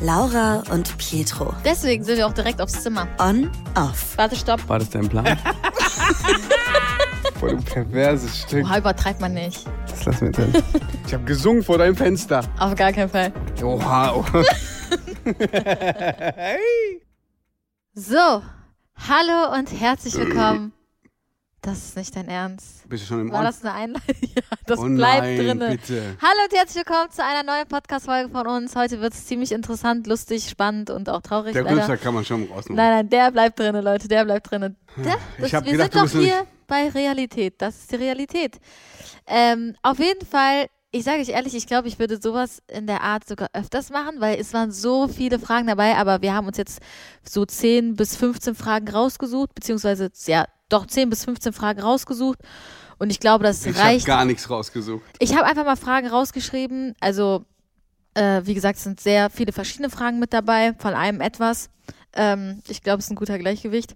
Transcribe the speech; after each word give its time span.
Laura 0.00 0.62
und 0.70 0.96
Pietro. 0.98 1.52
Deswegen 1.64 2.04
sind 2.04 2.18
wir 2.18 2.26
auch 2.26 2.32
direkt 2.32 2.60
aufs 2.60 2.82
Zimmer. 2.82 3.08
On, 3.18 3.50
off. 3.74 4.16
Warte, 4.16 4.36
stopp. 4.36 4.68
War 4.68 4.78
das 4.78 4.90
dein 4.90 5.08
Plan? 5.08 5.24
Voll 7.40 7.50
ein 7.50 7.62
perverses 7.64 8.42
Stück. 8.42 8.64
Oha, 8.64 8.78
übertreibt 8.78 9.20
man 9.20 9.34
nicht. 9.34 9.64
Was 9.88 10.04
lassen 10.04 10.26
wir 10.26 10.32
denn? 10.32 10.62
Ich 11.06 11.14
habe 11.14 11.24
gesungen 11.24 11.62
vor 11.62 11.78
deinem 11.78 11.96
Fenster. 11.96 12.42
Auf 12.58 12.74
gar 12.74 12.92
keinen 12.92 13.10
Fall. 13.10 13.32
Oha. 13.62 14.14
oha. 14.14 14.44
So, 17.94 18.42
hallo 18.94 19.52
und 19.58 19.72
herzlich 19.72 20.14
willkommen. 20.14 20.72
Das 21.68 21.76
ist 21.80 21.96
nicht 21.98 22.16
dein 22.16 22.28
Ernst. 22.28 22.88
Bist 22.88 23.02
du 23.02 23.08
schon 23.08 23.20
im 23.20 23.30
War 23.30 23.40
Ort? 23.40 23.48
das 23.48 23.62
eine 23.62 23.74
Einleitung? 23.74 24.14
Ja, 24.34 24.42
das 24.64 24.78
oh 24.78 24.84
bleibt 24.86 25.36
bitte. 25.36 26.16
Hallo 26.22 26.44
und 26.44 26.56
herzlich 26.56 26.86
willkommen 26.86 27.10
zu 27.10 27.22
einer 27.22 27.42
neuen 27.42 27.68
Podcast-Folge 27.68 28.30
von 28.30 28.46
uns. 28.46 28.74
Heute 28.74 29.02
wird 29.02 29.12
es 29.12 29.26
ziemlich 29.26 29.52
interessant, 29.52 30.06
lustig, 30.06 30.48
spannend 30.48 30.88
und 30.88 31.10
auch 31.10 31.20
traurig. 31.20 31.52
Der. 31.52 31.66
Rülpser 31.66 31.98
kann 31.98 32.14
man 32.14 32.24
schon 32.24 32.44
rausnehmen. 32.44 32.76
Nein, 32.76 32.90
nein, 32.90 33.08
der 33.10 33.30
bleibt 33.32 33.58
drinne, 33.58 33.82
Leute, 33.82 34.08
der 34.08 34.24
bleibt 34.24 34.50
das, 34.50 35.52
hab 35.52 35.66
wir 35.66 35.72
gedacht, 35.72 35.92
sind 35.92 36.14
doch 36.14 36.20
hier 36.20 36.46
bei 36.66 36.88
Realität. 36.88 37.60
Das 37.60 37.76
ist 37.76 37.92
die 37.92 37.96
Realität. 37.96 38.58
Ähm, 39.26 39.74
auf 39.82 39.98
jeden 39.98 40.24
Fall, 40.24 40.68
ich 40.90 41.04
sage 41.04 41.20
euch 41.20 41.28
ehrlich, 41.28 41.54
ich 41.54 41.66
glaube, 41.66 41.88
ich 41.88 41.98
würde 41.98 42.18
sowas 42.18 42.62
in 42.68 42.86
der 42.86 43.02
Art 43.02 43.28
sogar 43.28 43.48
öfters 43.52 43.90
machen, 43.90 44.20
weil 44.20 44.40
es 44.40 44.54
waren 44.54 44.72
so 44.72 45.06
viele 45.06 45.38
Fragen 45.38 45.66
dabei, 45.66 45.96
aber 45.96 46.22
wir 46.22 46.32
haben 46.32 46.46
uns 46.46 46.56
jetzt 46.56 46.80
so 47.24 47.44
10 47.44 47.94
bis 47.96 48.16
15 48.16 48.54
Fragen 48.54 48.88
rausgesucht, 48.88 49.54
beziehungsweise, 49.54 50.08
ja, 50.24 50.46
doch 50.68 50.86
10 50.86 51.10
bis 51.10 51.24
15 51.24 51.52
Fragen 51.52 51.80
rausgesucht. 51.80 52.38
Und 52.98 53.10
ich 53.10 53.20
glaube, 53.20 53.44
das 53.44 53.64
Ich 53.64 53.74
habe 53.76 53.84
reicht. 53.88 54.06
gar 54.06 54.24
nichts 54.24 54.50
rausgesucht. 54.50 55.04
Ich 55.20 55.34
habe 55.36 55.46
einfach 55.46 55.64
mal 55.64 55.76
Fragen 55.76 56.08
rausgeschrieben. 56.08 56.94
Also, 57.00 57.44
äh, 58.14 58.42
wie 58.44 58.54
gesagt, 58.54 58.78
es 58.78 58.84
sind 58.84 59.00
sehr 59.00 59.30
viele 59.30 59.52
verschiedene 59.52 59.88
Fragen 59.90 60.18
mit 60.18 60.32
dabei, 60.32 60.74
von 60.78 60.94
allem 60.94 61.20
etwas. 61.20 61.70
Ähm, 62.14 62.60
ich 62.68 62.82
glaube, 62.82 62.98
es 62.98 63.04
ist 63.04 63.10
ein 63.12 63.16
guter 63.16 63.38
Gleichgewicht. 63.38 63.94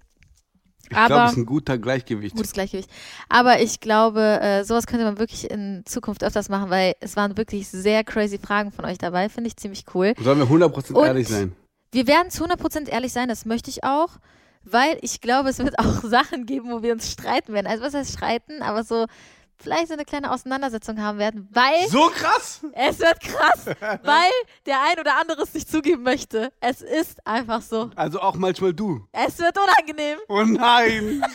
Ich 0.90 0.96
Aber- 0.96 1.06
glaube, 1.08 1.24
es 1.26 1.32
ist 1.32 1.38
ein 1.38 1.46
guter 1.46 1.78
Gleichgewicht. 1.78 2.36
Gutes 2.36 2.52
Gleichgewicht. 2.52 2.90
Aber 3.28 3.60
ich 3.60 3.80
glaube, 3.80 4.20
äh, 4.40 4.62
sowas 4.64 4.86
könnte 4.86 5.04
man 5.04 5.18
wirklich 5.18 5.50
in 5.50 5.82
Zukunft 5.86 6.22
öfters 6.22 6.48
machen, 6.48 6.70
weil 6.70 6.94
es 7.00 7.16
waren 7.16 7.36
wirklich 7.36 7.66
sehr 7.68 8.04
crazy 8.04 8.38
Fragen 8.38 8.70
von 8.72 8.84
euch 8.84 8.98
dabei. 8.98 9.28
Finde 9.28 9.48
ich 9.48 9.56
ziemlich 9.56 9.84
cool. 9.94 10.12
Sollen 10.22 10.38
wir 10.38 10.48
100% 10.48 10.98
Und- 10.98 11.06
ehrlich 11.06 11.28
sein? 11.28 11.56
Wir 11.92 12.06
werden 12.06 12.30
zu 12.30 12.44
100% 12.44 12.88
ehrlich 12.88 13.12
sein, 13.12 13.28
das 13.28 13.44
möchte 13.46 13.70
ich 13.70 13.84
auch, 13.84 14.18
weil 14.64 14.98
ich 15.02 15.20
glaube, 15.20 15.50
es 15.50 15.58
wird 15.58 15.78
auch 15.78 16.02
Sachen 16.02 16.46
geben, 16.46 16.70
wo 16.70 16.82
wir 16.82 16.92
uns 16.92 17.10
streiten 17.10 17.52
werden. 17.52 17.66
Also, 17.66 17.84
was 17.84 17.94
heißt 17.94 18.12
streiten? 18.12 18.62
Aber 18.62 18.84
so 18.84 19.06
vielleicht 19.62 19.88
so 19.88 19.94
eine 19.94 20.04
kleine 20.04 20.30
Auseinandersetzung 20.30 21.00
haben 21.00 21.18
werden, 21.18 21.48
weil. 21.52 21.88
So 21.88 22.08
krass! 22.08 22.60
Es 22.72 22.98
wird 22.98 23.20
krass, 23.20 23.66
weil 24.02 24.30
der 24.66 24.82
ein 24.82 24.98
oder 24.98 25.18
andere 25.20 25.42
es 25.42 25.54
nicht 25.54 25.70
zugeben 25.70 26.02
möchte. 26.02 26.52
Es 26.60 26.82
ist 26.82 27.26
einfach 27.26 27.62
so. 27.62 27.90
Also 27.94 28.20
auch 28.20 28.34
manchmal 28.34 28.74
du. 28.74 29.06
Es 29.12 29.38
wird 29.38 29.56
unangenehm. 29.56 30.18
Oh 30.28 30.42
nein! 30.42 31.24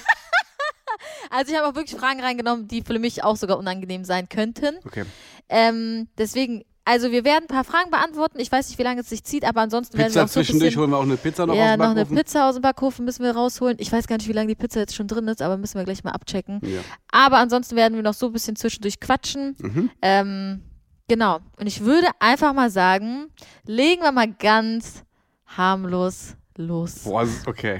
Also 1.29 1.51
ich 1.51 1.57
habe 1.57 1.67
auch 1.67 1.75
wirklich 1.75 1.99
Fragen 1.99 2.21
reingenommen, 2.21 2.67
die 2.67 2.81
für 2.81 2.97
mich 2.97 3.23
auch 3.23 3.35
sogar 3.35 3.57
unangenehm 3.59 4.03
sein 4.03 4.29
könnten. 4.29 4.77
Okay. 4.85 5.05
Ähm, 5.49 6.07
deswegen, 6.17 6.63
also 6.87 7.11
wir 7.11 7.25
werden 7.25 7.43
ein 7.43 7.47
paar 7.47 7.65
Fragen 7.65 7.91
beantworten. 7.91 8.39
Ich 8.39 8.49
weiß 8.49 8.69
nicht, 8.69 8.79
wie 8.79 8.83
lange 8.83 9.01
es 9.01 9.09
sich 9.09 9.21
zieht, 9.21 9.43
aber 9.43 9.59
ansonsten 9.59 9.97
werden 9.97 10.13
wir 10.13 10.21
Pizza 10.21 10.23
auch 10.23 10.27
so 10.29 10.39
ein 10.39 10.45
zwischendurch 10.45 10.69
bisschen, 10.69 10.81
holen 10.81 10.91
wir 10.91 10.97
auch 10.97 11.03
eine 11.03 11.17
Pizza 11.17 11.45
noch 11.45 11.53
ja, 11.53 11.65
aus 11.65 11.71
dem 11.71 11.79
noch 11.79 11.85
eine 11.87 11.95
Backofen. 11.95 12.17
Pizza 12.17 12.49
aus 12.49 12.55
dem 12.55 12.61
Backofen 12.61 13.05
müssen 13.05 13.23
wir 13.25 13.31
rausholen. 13.31 13.75
Ich 13.81 13.91
weiß 13.91 14.07
gar 14.07 14.15
nicht, 14.15 14.29
wie 14.29 14.33
lange 14.33 14.47
die 14.47 14.55
Pizza 14.55 14.79
jetzt 14.79 14.95
schon 14.95 15.07
drin 15.09 15.27
ist, 15.27 15.41
aber 15.41 15.57
müssen 15.57 15.77
wir 15.77 15.83
gleich 15.83 16.05
mal 16.05 16.11
abchecken. 16.11 16.61
Ja. 16.63 16.79
Aber 17.11 17.39
ansonsten 17.39 17.75
werden 17.75 17.95
wir 17.95 18.03
noch 18.03 18.13
so 18.13 18.27
ein 18.27 18.31
bisschen 18.31 18.55
zwischendurch 18.55 19.01
quatschen. 19.01 19.57
Mhm. 19.59 19.89
Ähm, 20.01 20.61
genau. 21.09 21.39
Und 21.59 21.67
ich 21.67 21.83
würde 21.83 22.07
einfach 22.19 22.53
mal 22.53 22.69
sagen, 22.69 23.27
legen 23.65 24.03
wir 24.03 24.13
mal 24.13 24.31
ganz 24.31 25.03
harmlos 25.45 26.35
los. 26.55 27.03
Boah, 27.03 27.27
okay. 27.47 27.79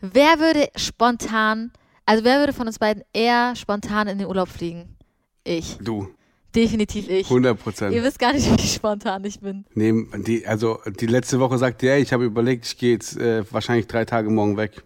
Wer 0.00 0.38
würde 0.38 0.68
spontan, 0.76 1.72
also 2.06 2.22
wer 2.22 2.38
würde 2.38 2.52
von 2.52 2.68
uns 2.68 2.78
beiden 2.78 3.02
eher 3.12 3.56
spontan 3.56 4.06
in 4.06 4.18
den 4.18 4.28
Urlaub 4.28 4.48
fliegen? 4.48 4.96
Ich. 5.42 5.76
Du. 5.78 6.08
Definitiv 6.54 7.08
ich. 7.08 7.26
100% 7.28 7.44
Ihr 7.46 7.54
Prozent. 7.54 8.02
wisst 8.02 8.18
gar 8.18 8.32
nicht, 8.32 8.48
wie 8.62 8.66
spontan 8.68 9.24
ich 9.24 9.40
bin. 9.40 9.64
Nee, 9.74 9.92
die, 10.18 10.46
also 10.46 10.78
die 11.00 11.06
letzte 11.06 11.40
Woche 11.40 11.58
sagte 11.58 11.86
er, 11.86 11.98
ich 11.98 12.12
habe 12.12 12.24
überlegt, 12.24 12.66
ich 12.66 12.78
gehe 12.78 12.92
jetzt 12.92 13.16
äh, 13.16 13.44
wahrscheinlich 13.52 13.86
drei 13.86 14.04
Tage 14.04 14.30
morgen 14.30 14.56
weg. 14.56 14.82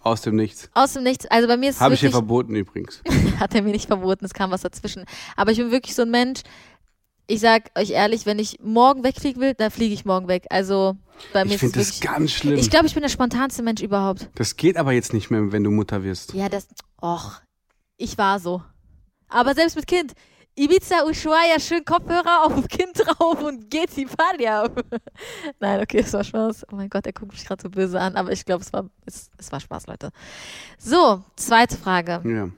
Aus 0.00 0.22
dem 0.22 0.36
Nichts. 0.36 0.70
Aus 0.74 0.92
dem 0.92 1.02
Nichts. 1.02 1.26
Also 1.26 1.48
bei 1.48 1.56
mir 1.56 1.70
ist 1.70 1.76
es 1.76 1.80
Habe 1.82 1.94
ich 1.94 2.00
dir 2.00 2.10
verboten 2.10 2.54
übrigens. 2.54 3.02
hat 3.40 3.54
er 3.54 3.62
mir 3.62 3.72
nicht 3.72 3.88
verboten, 3.88 4.24
es 4.24 4.32
kam 4.32 4.50
was 4.52 4.62
dazwischen. 4.62 5.04
Aber 5.36 5.50
ich 5.50 5.58
bin 5.58 5.72
wirklich 5.72 5.94
so 5.96 6.02
ein 6.02 6.10
Mensch, 6.10 6.40
ich 7.26 7.40
sag 7.40 7.70
euch 7.76 7.90
ehrlich, 7.90 8.24
wenn 8.24 8.38
ich 8.38 8.58
morgen 8.62 9.02
wegfliegen 9.04 9.42
will, 9.42 9.54
dann 9.54 9.70
fliege 9.70 9.92
ich 9.92 10.04
morgen 10.04 10.28
weg. 10.28 10.46
Also 10.50 10.96
bei 11.32 11.44
mir 11.44 11.56
Ich 11.56 11.62
ist 11.62 11.62
es 11.64 11.72
finde 11.72 11.78
das 11.78 12.00
ganz 12.00 12.30
schlimm. 12.32 12.58
Ich 12.58 12.70
glaube, 12.70 12.86
ich 12.86 12.94
bin 12.94 13.02
der 13.02 13.10
spontanste 13.10 13.62
Mensch 13.62 13.82
überhaupt. 13.82 14.30
das 14.36 14.56
geht 14.56 14.76
aber 14.76 14.92
jetzt 14.92 15.12
nicht 15.12 15.30
mehr, 15.30 15.52
wenn 15.52 15.64
du 15.64 15.70
Mutter 15.70 16.04
wirst. 16.04 16.32
Ja, 16.32 16.48
das. 16.48 16.68
Och, 17.02 17.32
ich 17.98 18.16
war 18.16 18.38
so. 18.38 18.62
Aber 19.28 19.54
selbst 19.54 19.76
mit 19.76 19.86
Kind. 19.86 20.12
Ibiza, 20.58 21.04
Ushuaia, 21.04 21.60
schön 21.60 21.84
Kopfhörer 21.84 22.44
auf 22.44 22.66
Kind 22.66 22.98
drauf 22.98 23.40
und 23.42 23.70
geht 23.70 23.96
die 23.96 24.06
Party 24.06 24.48
ab. 24.48 24.84
Nein, 25.60 25.80
okay, 25.80 25.98
es 25.98 26.12
war 26.12 26.24
Spaß. 26.24 26.66
Oh 26.72 26.74
mein 26.74 26.90
Gott, 26.90 27.06
er 27.06 27.12
guckt 27.12 27.32
mich 27.32 27.44
gerade 27.44 27.62
so 27.62 27.70
böse 27.70 28.00
an, 28.00 28.16
aber 28.16 28.32
ich 28.32 28.44
glaube, 28.44 28.64
es 28.64 28.72
war, 28.72 28.90
es, 29.06 29.30
es 29.38 29.52
war 29.52 29.60
Spaß, 29.60 29.86
Leute. 29.86 30.10
So, 30.76 31.22
zweite 31.36 31.76
Frage. 31.76 32.20
Ja. 32.24 32.48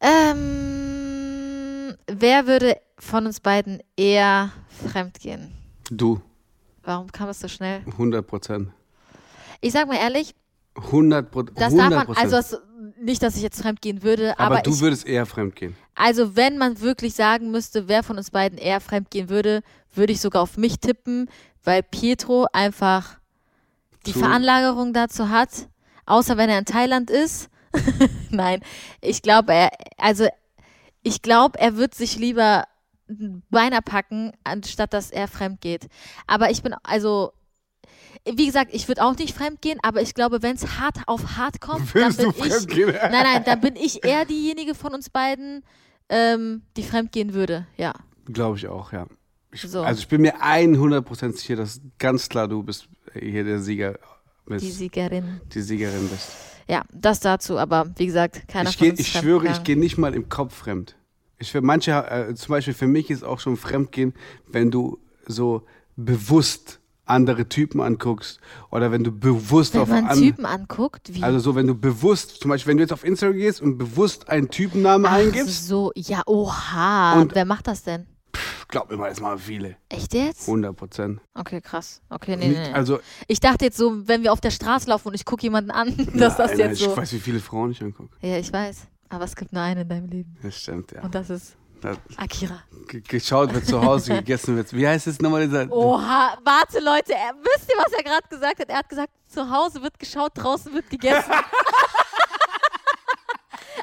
Ähm, 0.00 1.96
wer 2.06 2.46
würde 2.46 2.76
von 2.98 3.24
uns 3.24 3.40
beiden 3.40 3.82
eher 3.96 4.52
fremdgehen? 4.90 5.52
Du. 5.90 6.20
Warum 6.82 7.10
kam 7.10 7.30
es 7.30 7.40
so 7.40 7.48
schnell? 7.48 7.80
100 7.86 8.26
Prozent. 8.26 8.68
Ich 9.62 9.72
sag 9.72 9.88
mal 9.88 9.96
ehrlich, 9.96 10.34
100 10.76 11.30
Prozent. 11.30 11.60
das 11.60 11.74
darf 11.74 11.90
man, 11.90 12.16
also 12.16 12.36
das, 12.36 12.60
nicht, 13.00 13.22
dass 13.22 13.36
ich 13.36 13.42
jetzt 13.42 13.60
fremdgehen 13.62 14.02
würde, 14.02 14.38
aber, 14.38 14.56
aber, 14.56 14.62
du 14.62 14.72
ich, 14.72 14.80
würdest 14.80 15.06
eher 15.06 15.26
fremd 15.26 15.56
gehen. 15.56 15.76
also 15.94 16.36
wenn 16.36 16.58
man 16.58 16.80
wirklich 16.80 17.14
sagen 17.14 17.50
müsste, 17.50 17.88
wer 17.88 18.02
von 18.02 18.16
uns 18.18 18.30
beiden 18.30 18.58
eher 18.58 18.80
fremdgehen 18.80 19.28
würde, 19.28 19.62
würde 19.94 20.12
ich 20.12 20.20
sogar 20.20 20.42
auf 20.42 20.56
mich 20.56 20.78
tippen, 20.80 21.28
weil 21.64 21.82
Pietro 21.82 22.46
einfach 22.52 23.18
die 24.06 24.12
Zu- 24.12 24.20
Veranlagerung 24.20 24.92
dazu 24.92 25.28
hat, 25.28 25.68
außer 26.06 26.36
wenn 26.36 26.50
er 26.50 26.58
in 26.58 26.64
Thailand 26.64 27.10
ist. 27.10 27.50
Nein, 28.30 28.60
ich 29.00 29.22
glaube, 29.22 29.52
er, 29.52 29.70
also 29.98 30.26
ich 31.02 31.22
glaube, 31.22 31.58
er 31.58 31.76
wird 31.76 31.94
sich 31.94 32.16
lieber 32.18 32.64
ein 33.08 33.42
Beiner 33.50 33.80
packen, 33.80 34.32
anstatt 34.44 34.92
dass 34.92 35.10
er 35.10 35.28
fremd 35.28 35.60
geht. 35.60 35.88
Aber 36.26 36.50
ich 36.50 36.62
bin, 36.62 36.74
also, 36.82 37.32
wie 38.34 38.46
gesagt, 38.46 38.70
ich 38.72 38.88
würde 38.88 39.02
auch 39.04 39.16
nicht 39.16 39.34
fremd 39.34 39.62
gehen, 39.62 39.78
aber 39.82 40.02
ich 40.02 40.14
glaube, 40.14 40.42
wenn 40.42 40.56
es 40.56 40.78
hart 40.78 40.96
auf 41.06 41.36
hart 41.36 41.60
kommt, 41.60 41.94
dann 41.94 41.94
Würdest 41.94 42.18
bin 42.18 42.30
du 42.30 42.44
ich, 42.44 42.52
fremd 42.52 42.68
gehen? 42.68 42.88
nein, 43.10 43.24
nein, 43.24 43.42
dann 43.44 43.60
bin 43.60 43.76
ich 43.76 44.04
eher 44.04 44.24
diejenige 44.24 44.74
von 44.74 44.94
uns 44.94 45.10
beiden, 45.10 45.64
ähm, 46.08 46.62
die 46.76 46.82
fremd 46.82 47.12
gehen 47.12 47.34
würde, 47.34 47.66
ja. 47.76 47.92
Glaube 48.26 48.56
ich 48.58 48.68
auch, 48.68 48.92
ja. 48.92 49.06
Ich, 49.52 49.62
So. 49.62 49.82
Also 49.82 50.00
ich 50.00 50.08
bin 50.08 50.20
mir 50.20 50.40
100 50.40 51.04
Prozent 51.04 51.36
sicher, 51.38 51.56
dass 51.56 51.80
ganz 51.98 52.28
klar 52.28 52.48
du 52.48 52.62
bist 52.62 52.88
hier 53.14 53.44
der 53.44 53.60
Sieger 53.60 53.98
bist. 54.46 54.64
Die 54.64 54.70
Siegerin. 54.70 55.40
die 55.52 55.60
Siegerin 55.62 56.08
bist. 56.08 56.30
Ja, 56.68 56.82
das 56.92 57.20
dazu, 57.20 57.58
aber 57.58 57.90
wie 57.96 58.06
gesagt, 58.06 58.46
keiner 58.46 58.68
ich 58.68 58.76
von 58.76 58.84
geh, 58.86 58.90
uns 58.90 59.00
ich 59.00 59.08
schwöre, 59.08 59.48
ich 59.48 59.64
gehe 59.64 59.78
nicht 59.78 59.96
mal 59.96 60.14
im 60.14 60.28
Kopf 60.28 60.54
fremd. 60.54 60.96
Ich 61.38 61.50
für 61.50 61.62
manche, 61.62 61.92
äh, 61.92 62.34
zum 62.34 62.52
Beispiel 62.52 62.74
für 62.74 62.86
mich 62.86 63.10
ist 63.10 63.24
auch 63.24 63.40
schon 63.40 63.56
Fremdgehen, 63.56 64.12
wenn 64.46 64.70
du 64.70 64.98
so 65.26 65.64
bewusst 65.96 66.80
andere 67.08 67.48
Typen 67.48 67.80
anguckst 67.80 68.40
oder 68.70 68.90
wenn 68.92 69.04
du 69.04 69.12
bewusst 69.12 69.74
Wenn 69.74 69.80
auf 69.82 69.88
man 69.88 70.06
an, 70.06 70.18
Typen 70.18 70.44
anguckt, 70.46 71.14
wie 71.14 71.22
also 71.22 71.38
so 71.38 71.54
wenn 71.54 71.66
du 71.66 71.74
bewusst, 71.74 72.40
zum 72.40 72.50
Beispiel 72.50 72.70
wenn 72.70 72.76
du 72.78 72.82
jetzt 72.84 72.92
auf 72.92 73.04
Instagram 73.04 73.36
gehst 73.36 73.60
und 73.60 73.78
bewusst 73.78 74.28
einen 74.28 74.48
Typennamen 74.50 75.06
Ach 75.06 75.12
eingibst, 75.12 75.66
so, 75.66 75.92
ja, 75.96 76.22
oha. 76.26 77.20
Und- 77.20 77.34
Wer 77.34 77.44
macht 77.44 77.66
das 77.66 77.82
denn? 77.82 78.06
glaub 78.70 78.90
mir 78.90 78.96
mal, 78.98 79.10
es 79.10 79.20
machen 79.20 79.38
viele, 79.38 79.76
Echt 79.88 80.12
jetzt? 80.12 80.46
100 80.46 80.76
Prozent. 80.76 81.20
Okay, 81.34 81.60
krass. 81.62 82.02
Okay, 82.10 82.36
nee, 82.36 82.48
nee, 82.48 82.58
nee. 82.58 82.72
Also 82.72 83.00
Ich 83.26 83.40
dachte 83.40 83.64
jetzt 83.64 83.78
so, 83.78 84.06
wenn 84.06 84.22
wir 84.22 84.32
auf 84.32 84.40
der 84.42 84.50
Straße 84.50 84.88
laufen 84.90 85.08
und 85.08 85.14
ich 85.14 85.24
gucke 85.24 85.42
jemanden 85.42 85.70
an, 85.70 85.94
dass 86.14 86.36
das 86.36 86.50
nein, 86.50 86.58
jetzt 86.60 86.80
ich 86.80 86.84
so. 86.86 86.96
weiß, 86.96 87.12
wie 87.14 87.18
viele 87.18 87.40
Frauen 87.40 87.70
ich 87.70 87.82
angucke. 87.82 88.14
Ja, 88.20 88.36
ich 88.38 88.52
weiß. 88.52 88.86
Aber 89.08 89.24
es 89.24 89.34
gibt 89.36 89.54
nur 89.54 89.62
einen 89.62 89.80
in 89.82 89.88
deinem 89.88 90.06
Leben. 90.08 90.36
Das 90.42 90.54
stimmt, 90.54 90.92
ja. 90.92 91.02
Und 91.02 91.14
das 91.14 91.30
ist 91.30 91.56
Akira. 92.16 92.62
ge- 92.88 93.00
geschaut 93.00 93.52
wird 93.54 93.66
zu 93.66 93.80
Hause, 93.82 94.14
gegessen 94.16 94.56
wird. 94.56 94.72
Wie 94.72 94.86
heißt 94.86 95.06
es 95.06 95.20
nochmal 95.20 95.46
dieser? 95.46 95.70
Oha, 95.70 96.36
warte 96.44 96.80
Leute, 96.80 97.12
er, 97.14 97.34
wisst 97.42 97.68
ihr, 97.70 97.76
was 97.78 97.92
er 97.92 98.02
gerade 98.02 98.28
gesagt 98.28 98.60
hat? 98.60 98.68
Er 98.68 98.78
hat 98.78 98.88
gesagt, 98.88 99.10
zu 99.26 99.48
Hause 99.50 99.82
wird 99.82 99.98
geschaut, 99.98 100.32
draußen 100.34 100.72
wird 100.72 100.88
gegessen. 100.90 101.30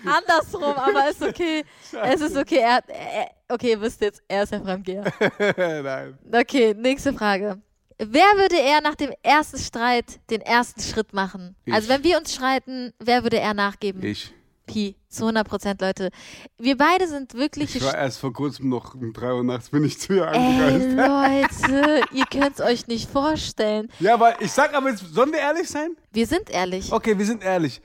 Andersrum, 0.06 0.64
aber 0.76 1.10
ist 1.10 1.22
okay. 1.24 1.64
Es 2.04 2.22
ist 2.22 2.38
okay. 2.38 2.58
Er, 2.60 2.84
er, 2.88 3.32
okay, 3.50 3.72
ihr 3.72 3.82
wisst 3.82 4.02
jetzt, 4.02 4.22
er 4.28 4.44
ist 4.44 4.52
der 4.52 4.62
Fremdgeher. 4.62 5.04
Nein. 5.84 6.18
Okay, 6.32 6.74
nächste 6.78 7.14
Frage. 7.14 7.60
Wer 7.98 8.26
würde 8.36 8.58
eher 8.58 8.82
nach 8.82 8.96
dem 8.96 9.12
ersten 9.24 9.58
Streit 9.58 10.20
den 10.30 10.42
ersten 10.42 10.82
Schritt 10.82 11.14
machen? 11.14 11.56
Ich. 11.66 11.74
Also 11.74 11.88
wenn 11.90 12.04
wir 12.04 12.18
uns 12.20 12.34
streiten, 12.36 12.94
wer 13.00 13.24
würde 13.24 13.38
eher 13.38 13.54
nachgeben? 13.54 14.04
Ich. 14.04 14.34
Pi, 14.66 14.96
zu 15.08 15.24
100 15.24 15.48
Prozent, 15.48 15.82
Leute. 15.82 16.10
Wir 16.58 16.78
beide 16.78 17.08
sind 17.08 17.34
wirklich. 17.34 17.76
Ich 17.76 17.84
war 17.84 17.96
erst 17.96 18.20
vor 18.20 18.34
kurzem 18.34 18.70
noch 18.70 18.96
um 18.96 19.14
3 19.14 19.34
Uhr 19.34 19.44
nachts, 19.44 19.70
bin 19.70 19.84
ich 19.84 20.00
zu 20.00 20.14
ihr 20.14 20.28
Ey, 20.28 20.38
angereist. 20.38 21.62
Leute, 21.68 22.02
ihr 22.12 22.26
könnt 22.26 22.60
es 22.60 22.62
euch 22.62 22.88
nicht 22.88 23.10
vorstellen. 23.10 23.90
Ja, 24.00 24.14
aber 24.16 24.42
ich 24.42 24.52
sag 24.52 24.74
aber 24.74 24.90
jetzt, 24.90 25.06
sollen 25.14 25.32
wir 25.32 25.40
ehrlich 25.40 25.70
sein? 25.70 25.96
Wir 26.12 26.28
sind 26.28 26.50
ehrlich. 26.50 26.92
Okay, 26.92 27.18
wir 27.18 27.26
sind 27.26 27.44
ehrlich. 27.44 27.82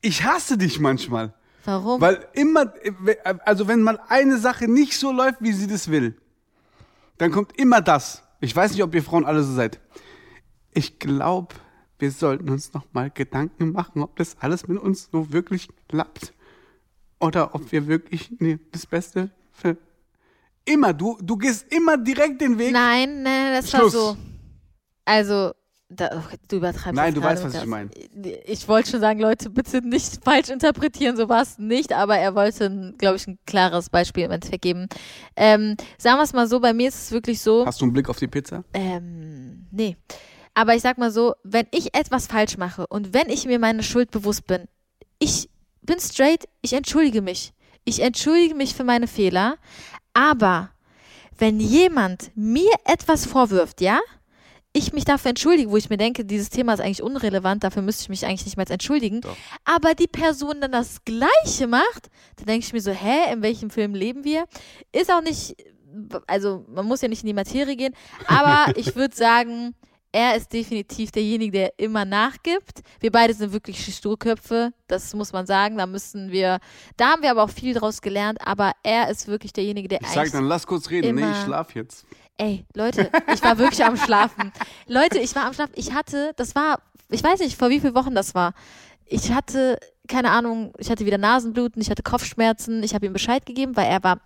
Ich 0.00 0.24
hasse 0.24 0.56
dich 0.56 0.80
manchmal. 0.80 1.34
Warum? 1.64 2.00
Weil 2.00 2.26
immer, 2.32 2.72
also 3.44 3.66
wenn 3.66 3.82
mal 3.82 3.98
eine 4.08 4.38
Sache 4.38 4.68
nicht 4.68 4.98
so 4.98 5.10
läuft, 5.12 5.40
wie 5.40 5.52
sie 5.52 5.66
das 5.66 5.90
will, 5.90 6.16
dann 7.18 7.32
kommt 7.32 7.58
immer 7.58 7.80
das. 7.80 8.22
Ich 8.40 8.54
weiß 8.54 8.72
nicht, 8.72 8.82
ob 8.82 8.94
ihr 8.94 9.02
Frauen 9.02 9.24
alle 9.24 9.42
so 9.42 9.52
seid. 9.52 9.80
Ich 10.72 10.98
glaube, 10.98 11.54
wir 11.98 12.10
sollten 12.10 12.50
uns 12.50 12.72
noch 12.72 12.84
mal 12.92 13.10
Gedanken 13.10 13.72
machen, 13.72 14.02
ob 14.02 14.16
das 14.16 14.36
alles 14.40 14.68
mit 14.68 14.78
uns 14.78 15.08
so 15.10 15.32
wirklich 15.32 15.68
klappt. 15.88 16.32
Oder 17.18 17.54
ob 17.54 17.72
wir 17.72 17.86
wirklich 17.86 18.30
nee, 18.38 18.58
das 18.72 18.86
Beste 18.86 19.30
für. 19.52 19.76
Immer, 20.64 20.92
du, 20.92 21.16
du 21.22 21.36
gehst 21.36 21.72
immer 21.72 21.96
direkt 21.96 22.40
den 22.40 22.58
Weg. 22.58 22.72
Nein, 22.72 23.22
nein, 23.22 23.54
das 23.54 23.70
Schluss. 23.70 23.82
war 23.82 23.90
so. 23.90 24.16
Also, 25.04 25.52
da, 25.88 26.24
du 26.48 26.56
übertreibst 26.56 26.94
Nein, 26.94 27.14
du 27.14 27.22
weißt, 27.22 27.44
was 27.44 27.54
ich 27.54 27.60
das. 27.60 27.68
meine. 27.68 27.90
Ich 28.44 28.66
wollte 28.66 28.90
schon 28.90 29.00
sagen, 29.00 29.20
Leute, 29.20 29.50
bitte 29.50 29.80
nicht 29.86 30.18
falsch 30.24 30.48
interpretieren, 30.50 31.16
so 31.16 31.28
war 31.28 31.42
es 31.42 31.58
nicht, 31.58 31.92
aber 31.92 32.18
er 32.18 32.34
wollte, 32.34 32.92
glaube 32.98 33.16
ich, 33.16 33.26
ein 33.28 33.38
klares 33.46 33.88
Beispiel 33.88 34.24
im 34.24 34.32
Endeffekt 34.32 34.62
geben. 34.62 34.88
Ähm, 35.36 35.76
sagen 35.96 36.18
wir 36.18 36.24
es 36.24 36.32
mal 36.32 36.48
so, 36.48 36.58
bei 36.58 36.72
mir 36.74 36.88
ist 36.88 36.96
es 36.96 37.12
wirklich 37.12 37.40
so, 37.40 37.64
Hast 37.64 37.80
du 37.80 37.84
einen 37.84 37.92
Blick 37.92 38.08
auf 38.08 38.18
die 38.18 38.26
Pizza? 38.26 38.64
ähm, 38.74 39.66
nee. 39.70 39.96
Aber 40.56 40.74
ich 40.74 40.80
sag 40.80 40.96
mal 40.96 41.10
so, 41.10 41.34
wenn 41.44 41.66
ich 41.70 41.94
etwas 41.94 42.26
falsch 42.26 42.56
mache 42.56 42.86
und 42.86 43.12
wenn 43.12 43.28
ich 43.28 43.44
mir 43.44 43.58
meine 43.58 43.82
Schuld 43.82 44.10
bewusst 44.10 44.46
bin, 44.46 44.68
ich 45.18 45.50
bin 45.82 46.00
straight, 46.00 46.48
ich 46.62 46.72
entschuldige 46.72 47.20
mich. 47.20 47.52
Ich 47.84 48.00
entschuldige 48.00 48.54
mich 48.54 48.74
für 48.74 48.82
meine 48.82 49.06
Fehler, 49.06 49.58
aber 50.14 50.70
wenn 51.36 51.60
jemand 51.60 52.30
mir 52.34 52.70
etwas 52.86 53.26
vorwirft, 53.26 53.82
ja, 53.82 54.00
ich 54.72 54.94
mich 54.94 55.04
dafür 55.04 55.28
entschuldige, 55.28 55.70
wo 55.70 55.76
ich 55.76 55.90
mir 55.90 55.98
denke, 55.98 56.24
dieses 56.24 56.48
Thema 56.48 56.72
ist 56.72 56.80
eigentlich 56.80 57.02
unrelevant, 57.02 57.62
dafür 57.62 57.82
müsste 57.82 58.04
ich 58.04 58.08
mich 58.08 58.24
eigentlich 58.24 58.46
nicht 58.46 58.56
mehr 58.56 58.70
entschuldigen, 58.70 59.20
Doch. 59.20 59.36
aber 59.66 59.94
die 59.94 60.08
Person 60.08 60.62
dann 60.62 60.72
das 60.72 61.04
Gleiche 61.04 61.66
macht, 61.66 62.08
dann 62.36 62.46
denke 62.46 62.64
ich 62.66 62.72
mir 62.72 62.80
so, 62.80 62.92
hä, 62.92 63.30
in 63.30 63.42
welchem 63.42 63.68
Film 63.68 63.94
leben 63.94 64.24
wir? 64.24 64.46
Ist 64.90 65.12
auch 65.12 65.22
nicht, 65.22 65.54
also 66.26 66.64
man 66.66 66.86
muss 66.86 67.02
ja 67.02 67.08
nicht 67.08 67.22
in 67.22 67.28
die 67.28 67.34
Materie 67.34 67.76
gehen, 67.76 67.94
aber 68.26 68.72
ich 68.76 68.96
würde 68.96 69.14
sagen, 69.14 69.74
er 70.16 70.34
ist 70.34 70.50
definitiv 70.50 71.10
derjenige, 71.10 71.52
der 71.52 71.78
immer 71.78 72.06
nachgibt. 72.06 72.80
Wir 73.00 73.12
beide 73.12 73.34
sind 73.34 73.52
wirklich 73.52 73.94
Sturköpfe, 73.94 74.72
das 74.86 75.12
muss 75.12 75.34
man 75.34 75.44
sagen. 75.44 75.76
Da 75.76 75.84
müssen 75.84 76.32
wir, 76.32 76.58
da 76.96 77.10
haben 77.10 77.22
wir 77.22 77.30
aber 77.30 77.42
auch 77.42 77.50
viel 77.50 77.74
draus 77.74 78.00
gelernt, 78.00 78.38
aber 78.42 78.72
er 78.82 79.10
ist 79.10 79.28
wirklich 79.28 79.52
derjenige, 79.52 79.88
der 79.88 80.00
Ich 80.00 80.08
sag 80.08 80.32
dann, 80.32 80.46
lass 80.46 80.66
kurz 80.66 80.88
reden. 80.88 81.16
Nee, 81.16 81.30
ich 81.30 81.44
schlaf 81.44 81.74
jetzt. 81.74 82.06
Ey, 82.38 82.64
Leute, 82.72 83.10
ich 83.34 83.42
war 83.42 83.58
wirklich 83.58 83.84
am 83.84 83.98
Schlafen. 83.98 84.52
Leute, 84.86 85.18
ich 85.18 85.36
war 85.36 85.44
am 85.44 85.52
Schlafen. 85.52 85.74
Ich 85.76 85.92
hatte, 85.92 86.32
das 86.36 86.54
war, 86.54 86.80
ich 87.10 87.22
weiß 87.22 87.40
nicht, 87.40 87.58
vor 87.58 87.68
wie 87.68 87.80
vielen 87.80 87.94
Wochen 87.94 88.14
das 88.14 88.34
war. 88.34 88.54
Ich 89.08 89.30
hatte, 89.32 89.78
keine 90.08 90.32
Ahnung, 90.32 90.72
ich 90.78 90.90
hatte 90.90 91.06
wieder 91.06 91.16
Nasenbluten, 91.18 91.80
ich 91.80 91.90
hatte 91.90 92.02
Kopfschmerzen. 92.02 92.82
Ich 92.82 92.92
habe 92.92 93.06
ihm 93.06 93.12
Bescheid 93.12 93.46
gegeben, 93.46 93.76
weil 93.76 93.86
er 93.86 94.02
war 94.02 94.20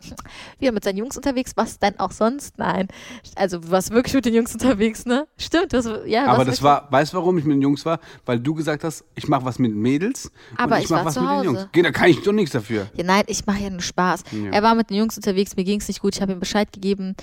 wieder 0.59 0.73
mit 0.73 0.85
seinen 0.85 0.97
Jungs 0.97 1.17
unterwegs. 1.19 1.53
Was 1.57 1.79
denn 1.79 1.99
auch 1.99 2.13
sonst? 2.13 2.57
Nein. 2.59 2.89
Also, 3.37 3.59
du 3.59 3.71
warst 3.71 3.91
wirklich 3.91 4.15
mit 4.15 4.25
den 4.25 4.35
Jungs 4.35 4.55
unterwegs, 4.55 5.05
ne? 5.05 5.27
Stimmt, 5.37 5.75
das, 5.75 5.87
ja. 6.07 6.25
Aber 6.27 6.39
das 6.39 6.47
wirklich- 6.47 6.63
war, 6.63 6.89
weißt 6.91 7.13
du, 7.13 7.19
warum 7.19 7.37
ich 7.37 7.45
mit 7.45 7.57
den 7.57 7.63
Jungs 7.63 7.85
war? 7.85 8.01
Weil 8.25 8.41
du 8.41 8.55
gesagt 8.55 8.83
hast, 8.85 9.05
ich 9.15 9.29
mache 9.29 9.45
was 9.45 9.59
mit 9.59 9.75
Mädels 9.75 10.31
Aber 10.57 10.77
und 10.77 10.79
ich, 10.79 10.85
ich 10.85 10.91
mach 10.91 10.99
war 11.01 11.05
was 11.07 11.17
mit 11.21 11.31
den. 11.31 11.45
Jungs. 11.45 11.69
Geh, 11.73 11.83
da 11.83 11.91
kann 11.91 12.09
ich 12.09 12.23
doch 12.23 12.33
nichts 12.33 12.53
dafür. 12.53 12.89
Ja, 12.95 13.05
nein, 13.05 13.25
ich 13.27 13.45
mache 13.47 13.63
ja 13.63 13.71
nur 13.71 13.83
Spaß. 13.83 14.25
Ja. 14.33 14.51
Er 14.53 14.63
war 14.63 14.75
mit 14.75 14.89
den 14.91 14.97
Jungs 14.97 15.17
unterwegs, 15.17 15.57
mir 15.57 15.65
ging 15.65 15.81
es 15.81 15.89
nicht 15.89 16.01
gut, 16.01 16.15
ich 16.17 16.23
habe 16.23 16.33
ihm 16.33 16.41
Bescheid 16.41 16.73
gegeben. 16.73 17.15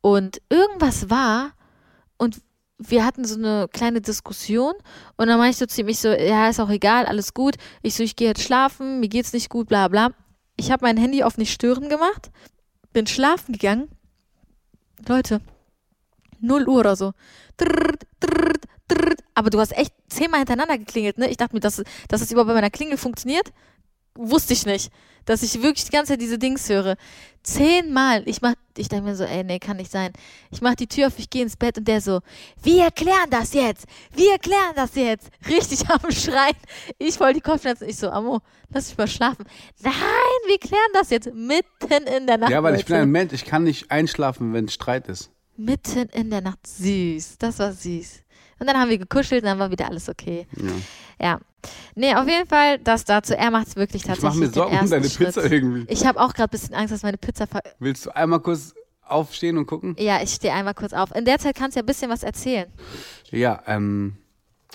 Und 0.00 0.40
irgendwas 0.48 1.10
war 1.10 1.50
und 2.16 2.38
wir 2.88 3.04
hatten 3.04 3.24
so 3.24 3.36
eine 3.36 3.68
kleine 3.72 4.00
Diskussion 4.00 4.74
und 5.16 5.28
dann 5.28 5.38
meinte 5.38 5.52
ich 5.52 5.58
so 5.58 5.66
zu 5.66 5.80
ihm, 5.80 5.88
ich 5.88 6.00
so, 6.00 6.08
ja, 6.08 6.48
ist 6.48 6.60
auch 6.60 6.70
egal, 6.70 7.06
alles 7.06 7.34
gut. 7.34 7.56
Ich 7.82 7.94
so, 7.94 8.02
ich 8.02 8.16
gehe 8.16 8.28
jetzt 8.28 8.42
schlafen, 8.42 9.00
mir 9.00 9.08
geht's 9.08 9.32
nicht 9.32 9.48
gut, 9.48 9.68
bla 9.68 9.88
bla. 9.88 10.10
Ich 10.56 10.70
habe 10.70 10.84
mein 10.84 10.96
Handy 10.96 11.22
auf 11.22 11.38
nicht 11.38 11.52
stören 11.52 11.88
gemacht, 11.88 12.30
bin 12.92 13.06
schlafen 13.06 13.52
gegangen. 13.52 13.88
Leute, 15.08 15.40
0 16.40 16.68
Uhr 16.68 16.80
oder 16.80 16.96
so. 16.96 17.12
Drrrt, 17.56 18.06
drrrt, 18.20 18.64
drrrt. 18.88 19.20
Aber 19.34 19.50
du 19.50 19.58
hast 19.58 19.76
echt 19.76 19.94
zehnmal 20.08 20.40
hintereinander 20.40 20.78
geklingelt, 20.78 21.18
ne? 21.18 21.28
Ich 21.30 21.36
dachte 21.36 21.54
mir, 21.54 21.60
dass, 21.60 21.82
dass 22.08 22.20
das 22.20 22.30
überhaupt 22.30 22.48
bei 22.48 22.54
meiner 22.54 22.70
Klingel 22.70 22.98
funktioniert. 22.98 23.52
Wusste 24.14 24.52
ich 24.52 24.66
nicht. 24.66 24.92
Dass 25.24 25.42
ich 25.42 25.62
wirklich 25.62 25.84
die 25.84 25.92
ganze 25.92 26.12
Zeit 26.12 26.20
diese 26.20 26.38
Dings 26.38 26.68
höre. 26.68 26.96
Zehnmal. 27.44 28.22
Ich 28.26 28.42
mach, 28.42 28.54
ich 28.76 28.88
dachte 28.88 29.04
mir 29.04 29.14
so, 29.14 29.22
ey, 29.24 29.44
nee, 29.44 29.58
kann 29.60 29.76
nicht 29.76 29.90
sein. 29.90 30.12
Ich 30.50 30.60
mach 30.60 30.74
die 30.74 30.88
Tür 30.88 31.08
auf, 31.08 31.18
ich 31.18 31.30
gehe 31.30 31.42
ins 31.42 31.56
Bett 31.56 31.78
und 31.78 31.86
der 31.86 32.00
so, 32.00 32.20
wir 32.62 32.84
erklären 32.84 33.30
das 33.30 33.52
jetzt. 33.52 33.86
Wir 34.14 34.32
erklären 34.32 34.72
das 34.74 34.94
jetzt. 34.96 35.28
Richtig 35.48 35.88
am 35.88 36.10
Schreien. 36.10 36.56
Ich 36.98 37.16
voll 37.18 37.34
die 37.34 37.40
Kopfschmerzen. 37.40 37.88
Ich 37.88 37.96
so, 37.96 38.10
Amo, 38.10 38.40
lass 38.70 38.88
mich 38.88 38.98
mal 38.98 39.06
schlafen. 39.06 39.44
Nein, 39.80 39.92
wir 40.46 40.58
klären 40.58 40.90
das 40.92 41.10
jetzt. 41.10 41.32
Mitten 41.32 42.06
in 42.08 42.26
der 42.26 42.38
Nacht. 42.38 42.50
Ja, 42.50 42.62
weil 42.62 42.74
ich 42.76 42.84
bin 42.84 42.96
ein 42.96 43.10
Mensch, 43.10 43.32
ich 43.32 43.44
kann 43.44 43.62
nicht 43.64 43.90
einschlafen, 43.90 44.52
wenn 44.52 44.68
Streit 44.68 45.08
ist. 45.08 45.30
Mitten 45.56 46.08
in 46.08 46.30
der 46.30 46.40
Nacht. 46.40 46.66
Süß. 46.66 47.36
Das 47.38 47.58
war 47.60 47.72
süß. 47.72 48.22
Und 48.58 48.66
dann 48.66 48.76
haben 48.76 48.90
wir 48.90 48.98
gekuschelt 48.98 49.42
und 49.42 49.48
dann 49.48 49.58
war 49.58 49.70
wieder 49.70 49.86
alles 49.86 50.08
okay. 50.08 50.46
Ja. 50.56 50.72
Ja. 51.20 51.40
Nee, 51.94 52.14
auf 52.14 52.28
jeden 52.28 52.48
Fall 52.48 52.78
das 52.78 53.04
dazu. 53.04 53.34
Er 53.34 53.50
macht 53.50 53.68
es 53.68 53.76
wirklich 53.76 54.02
Ich 54.02 54.08
tatsächlich. 54.08 54.30
mache 54.40 54.46
mir 54.46 54.52
Sorgen 54.52 54.78
um 54.78 54.90
deine 54.90 55.08
Schritt. 55.08 55.28
Pizza 55.34 55.44
irgendwie. 55.50 55.84
Ich 55.92 56.04
habe 56.06 56.20
auch 56.20 56.32
gerade 56.34 56.48
ein 56.48 56.50
bisschen 56.50 56.74
Angst, 56.74 56.92
dass 56.92 57.02
meine 57.02 57.18
Pizza. 57.18 57.46
Ver 57.46 57.62
Willst 57.78 58.06
du 58.06 58.10
einmal 58.16 58.40
kurz 58.40 58.74
aufstehen 59.06 59.58
und 59.58 59.66
gucken? 59.66 59.94
ja, 59.98 60.22
ich 60.22 60.30
stehe 60.30 60.52
einmal 60.54 60.74
kurz 60.74 60.92
auf. 60.92 61.14
In 61.14 61.24
der 61.24 61.38
Zeit 61.38 61.54
kannst 61.56 61.76
du 61.76 61.80
ja 61.80 61.82
ein 61.82 61.86
bisschen 61.86 62.10
was 62.10 62.22
erzählen. 62.22 62.66
Ja, 63.30 63.62
ähm, 63.66 64.16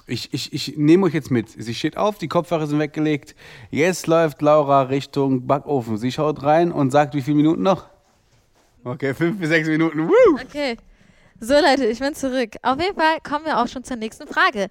ich, 0.05 0.33
ich, 0.33 0.53
ich 0.53 0.77
nehme 0.77 1.07
euch 1.07 1.13
jetzt 1.13 1.31
mit. 1.31 1.49
Sie 1.49 1.73
steht 1.75 1.97
auf, 1.97 2.17
die 2.19 2.27
Kopfhörer 2.27 2.67
sind 2.67 2.79
weggelegt. 2.79 3.35
Jetzt 3.71 4.07
läuft 4.07 4.41
Laura 4.41 4.83
Richtung 4.83 5.47
Backofen. 5.47 5.97
Sie 5.97 6.11
schaut 6.11 6.43
rein 6.43 6.71
und 6.71 6.91
sagt, 6.91 7.13
wie 7.15 7.21
viele 7.21 7.37
Minuten 7.37 7.63
noch? 7.63 7.85
Okay, 8.83 9.13
fünf 9.13 9.39
bis 9.39 9.49
sechs 9.49 9.67
Minuten. 9.67 10.07
Woo! 10.07 10.39
Okay. 10.41 10.77
So, 11.39 11.53
Leute, 11.55 11.85
ich 11.85 11.99
bin 11.99 12.15
zurück. 12.15 12.51
Auf 12.63 12.79
jeden 12.79 12.95
Fall 12.95 13.17
kommen 13.27 13.45
wir 13.45 13.59
auch 13.61 13.67
schon 13.67 13.83
zur 13.83 13.97
nächsten 13.97 14.27
Frage. 14.27 14.69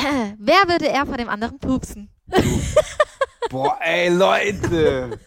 Wer 0.38 0.68
würde 0.68 0.86
eher 0.86 1.06
vor 1.06 1.16
dem 1.16 1.28
anderen 1.28 1.58
pupsen? 1.58 2.10
Boah, 3.50 3.78
ey, 3.82 4.08
Leute. 4.08 5.18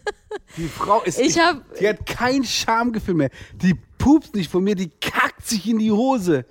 Die 0.57 0.67
Frau 0.67 1.01
ist. 1.01 1.19
Ich 1.19 1.37
hab- 1.37 1.61
Die 1.77 1.87
hat 1.87 2.05
kein 2.05 2.43
Schamgefühl 2.43 3.15
mehr. 3.15 3.29
Die 3.55 3.75
pupst 3.97 4.35
nicht 4.35 4.49
von 4.51 4.63
mir, 4.63 4.75
die 4.75 4.89
kackt 4.89 5.45
sich 5.45 5.67
in 5.67 5.79
die 5.79 5.91
Hose. 5.91 6.45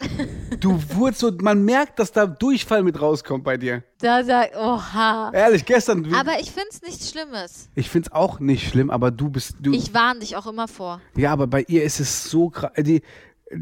Du 0.61 0.79
wurdest 0.95 1.21
so, 1.21 1.31
man 1.41 1.65
merkt, 1.65 1.99
dass 1.99 2.13
da 2.13 2.27
Durchfall 2.27 2.83
mit 2.83 3.01
rauskommt 3.01 3.45
bei 3.45 3.57
dir. 3.57 3.83
Da 4.01 4.23
sagt, 4.25 4.57
oha. 4.57 5.31
Ehrlich, 5.33 5.65
gestern. 5.65 6.13
Aber 6.15 6.39
ich 6.41 6.51
finde 6.51 6.69
es 6.71 6.83
nichts 6.83 7.11
Schlimmes. 7.11 7.69
ich 7.75 7.89
find's 7.91 8.11
auch 8.13 8.41
nicht 8.41 8.69
schlimm, 8.69 8.91
aber 8.91 9.11
du 9.11 9.29
bist. 9.31 9.55
Du, 9.61 9.73
Ich 9.73 9.93
warne 9.95 10.21
dich 10.21 10.37
auch 10.37 10.47
immer 10.47 10.69
vor. 10.69 11.01
Ja, 11.17 11.33
aber 11.33 11.47
bei 11.47 11.65
ihr 11.69 11.83
ist 11.85 12.01
es 12.01 12.25
so 12.25 12.51
krass. 12.51 12.73
Die, 12.79 13.03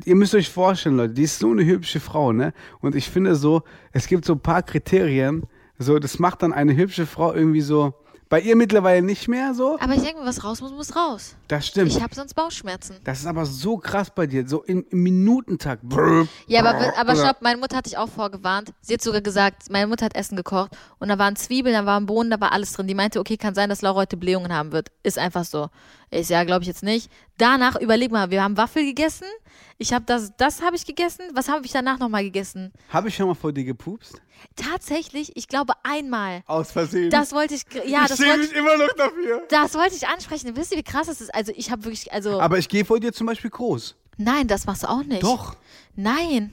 ihr 0.04 0.14
müsst 0.14 0.35
euch 0.35 0.49
vorstellen, 0.49 0.97
Leute, 0.97 1.14
die 1.14 1.25
ist 1.25 1.38
so 1.38 1.50
eine 1.50 1.64
hübsche 1.64 2.00
Frau, 2.00 2.32
ne? 2.32 2.52
Und 2.80 2.94
ich 2.94 3.09
finde 3.09 3.35
so, 3.35 3.62
es 3.92 4.06
gibt 4.06 4.25
so 4.25 4.35
ein 4.35 4.40
paar 4.40 4.62
Kriterien, 4.62 5.44
so, 5.78 5.99
das 5.99 6.18
macht 6.18 6.42
dann 6.42 6.52
eine 6.52 6.76
hübsche 6.76 7.06
Frau 7.06 7.32
irgendwie 7.32 7.62
so. 7.62 7.94
Bei 8.30 8.40
ihr 8.40 8.54
mittlerweile 8.54 9.02
nicht 9.02 9.26
mehr 9.26 9.54
so. 9.54 9.76
Aber 9.80 9.92
ich 9.94 10.02
denke, 10.02 10.20
was 10.23 10.44
raus 10.44 10.61
muss, 10.61 10.70
muss 10.70 10.94
raus. 10.94 11.35
Das 11.49 11.66
stimmt. 11.66 11.88
Ich 11.88 12.00
habe 12.00 12.14
sonst 12.14 12.35
Bauchschmerzen. 12.35 12.94
Das 13.02 13.18
ist 13.18 13.26
aber 13.26 13.44
so 13.44 13.76
krass 13.76 14.12
bei 14.14 14.28
dir, 14.28 14.47
so 14.47 14.62
im, 14.62 14.87
im 14.90 15.02
Minutentakt. 15.02 15.82
Ja, 16.47 16.61
aber, 16.61 16.97
aber 16.97 17.16
stopp, 17.16 17.42
meine 17.42 17.59
Mutter 17.59 17.76
hat 17.76 17.87
dich 17.87 17.99
auch 17.99 18.09
vorgewarnt. 18.09 18.73
Sie 18.82 18.94
hat 18.94 19.02
sogar 19.02 19.20
gesagt, 19.20 19.68
meine 19.68 19.88
Mutter 19.88 20.04
hat 20.04 20.14
Essen 20.14 20.37
gekocht 20.37 20.70
und 21.00 21.09
da 21.09 21.18
waren 21.18 21.35
Zwiebeln, 21.35 21.75
da 21.75 21.87
waren 21.87 22.06
Bohnen, 22.06 22.30
da 22.30 22.40
war 22.40 22.52
alles 22.52 22.73
drin. 22.73 22.87
Die 22.87 22.94
meinte, 22.94 23.18
okay, 23.18 23.37
kann 23.37 23.56
sein, 23.56 23.68
dass 23.68 23.82
Laura 23.82 24.02
heute 24.02 24.16
Blähungen 24.16 24.54
haben 24.54 24.70
wird. 24.70 24.92
Ist 25.02 25.18
einfach 25.18 25.44
so. 25.44 25.68
Ich 26.11 26.28
so, 26.28 26.35
ja, 26.35 26.44
glaube 26.44 26.62
ich 26.62 26.68
jetzt 26.68 26.85
nicht. 26.85 27.11
Danach, 27.37 27.75
überleg 27.80 28.12
mal, 28.12 28.30
wir 28.30 28.44
haben 28.44 28.56
Waffel 28.56 28.85
gegessen. 28.85 29.26
Ich 29.78 29.92
habe 29.92 30.04
das, 30.04 30.33
das 30.37 30.62
habe 30.62 30.76
ich 30.76 30.85
gegessen. 30.87 31.23
Was 31.33 31.49
habe 31.49 31.64
ich 31.64 31.73
danach 31.73 31.99
nochmal 31.99 32.23
gegessen? 32.23 32.73
Habe 32.90 33.09
ich 33.09 33.16
schon 33.16 33.26
mal 33.26 33.35
vor 33.35 33.52
dir 33.52 33.64
gepupst? 33.64 34.21
Tatsächlich, 34.57 35.37
ich 35.37 35.49
glaube 35.49 35.73
einmal. 35.83 36.42
Aus 36.47 36.73
Versehen. 36.73 37.11
Das 37.11 37.33
wollte 37.33 37.54
ich, 37.54 37.62
ja, 37.87 38.02
ich 38.02 38.09
das 38.09 38.21
wollte 38.21 38.38
mich 38.38 38.52
immer 38.52 38.76
noch 38.76 38.92
dafür. 38.97 39.42
das 39.49 39.75
wollte 39.75 39.95
ich 39.95 40.07
ansprechen. 40.09 40.57
Wisst 40.57 40.73
ihr, 40.73 40.78
wie 40.78 40.83
krass 40.83 41.07
das 41.07 41.21
ist? 41.21 41.35
Also 41.35 41.52
ich 41.54 41.71
habe 41.71 41.85
wirklich, 41.85 42.12
also, 42.12 42.40
Aber 42.40 42.59
ich 42.59 42.69
gehe 42.69 42.85
vor 42.85 43.00
dir 43.00 43.12
zum 43.12 43.26
Beispiel 43.26 43.50
groß. 43.50 43.97
nein, 44.16 44.49
das 44.49 44.66
machst 44.66 44.83
du 44.83 44.88
auch 44.88 45.02
nicht. 45.02 45.23
Doch. 45.23 45.57
Nein. 45.97 46.52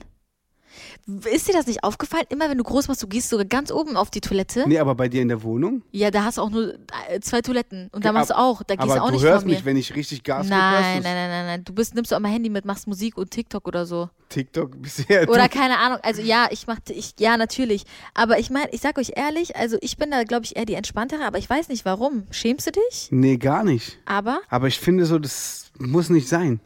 Ist 1.32 1.48
dir 1.48 1.54
das 1.54 1.68
nicht 1.68 1.84
aufgefallen? 1.86 2.26
Immer 2.30 2.50
wenn 2.50 2.58
du 2.58 2.66
groß 2.66 2.90
machst, 2.90 3.02
du 3.02 3.08
gehst 3.08 3.30
sogar 3.30 3.46
ganz 3.46 3.72
oben 3.72 3.96
auf 3.96 4.10
die 4.10 4.20
Toilette. 4.20 4.66
Nee, 4.68 4.78
aber 4.78 4.94
bei 4.94 5.08
dir 5.08 5.22
in 5.22 5.30
der 5.30 5.42
Wohnung? 5.42 5.82
Ja, 5.92 6.12
da 6.12 6.24
hast 6.26 6.38
du 6.38 6.42
auch 6.42 6.50
nur 6.50 6.74
äh, 7.10 7.20
zwei 7.22 7.42
Toiletten. 7.42 7.90
Und 7.94 8.04
da 8.04 8.12
machst 8.12 8.30
du 8.32 8.38
auch. 8.38 8.62
Da 8.64 8.76
gehst 8.76 8.84
aber 8.84 8.96
du 8.96 9.02
auch 9.02 9.08
du 9.08 9.14
nicht 9.14 9.24
hörst 9.24 9.44
vor 9.44 9.48
mir. 9.50 9.56
mich, 9.56 9.64
wenn 9.66 9.78
ich 9.78 9.96
richtig 9.96 10.24
Gas 10.24 10.48
gebe, 10.48 10.58
nein, 10.58 10.74
hörst 10.74 11.04
nein, 11.04 11.16
nein, 11.16 11.30
nein, 11.30 11.46
nein. 11.46 11.64
Du 11.64 11.74
bist, 11.74 11.96
nimmst 11.96 12.12
du 12.12 12.16
auch 12.16 12.20
mal 12.20 12.30
Handy 12.30 12.50
mit, 12.50 12.66
machst 12.66 12.88
Musik 12.88 13.18
und 13.18 13.32
TikTok 13.32 13.68
oder 13.68 13.86
so. 13.86 14.10
TikTok 14.30 14.82
bisher. 14.82 15.30
Oder 15.30 15.48
keine 15.48 15.78
Ahnung. 15.78 16.00
Also 16.04 16.22
ja, 16.22 16.48
ich 16.52 16.68
mach, 16.68 16.80
ich, 16.90 17.14
ja, 17.20 17.38
natürlich. 17.38 17.86
Aber 18.14 18.38
ich 18.40 18.50
meine, 18.50 18.68
ich 18.72 18.82
sag 18.82 18.98
euch 18.98 19.14
ehrlich, 19.16 19.56
also 19.56 19.78
ich 19.80 19.96
bin 19.96 20.12
da, 20.12 20.24
glaube 20.26 20.44
ich, 20.44 20.58
eher 20.58 20.66
die 20.66 20.74
entspanntere, 20.74 21.24
aber 21.24 21.38
ich 21.38 21.50
weiß 21.50 21.70
nicht 21.70 21.86
warum. 21.86 22.24
Schämst 22.32 22.68
du 22.68 22.72
dich? 22.72 23.08
Nee, 23.12 23.38
gar 23.38 23.64
nicht. 23.64 23.98
Aber 24.06 24.42
Aber 24.50 24.68
ich 24.68 24.80
finde 24.80 25.06
so, 25.06 25.20
das 25.20 25.72
muss 25.80 26.10
nicht 26.10 26.28
sein. 26.28 26.60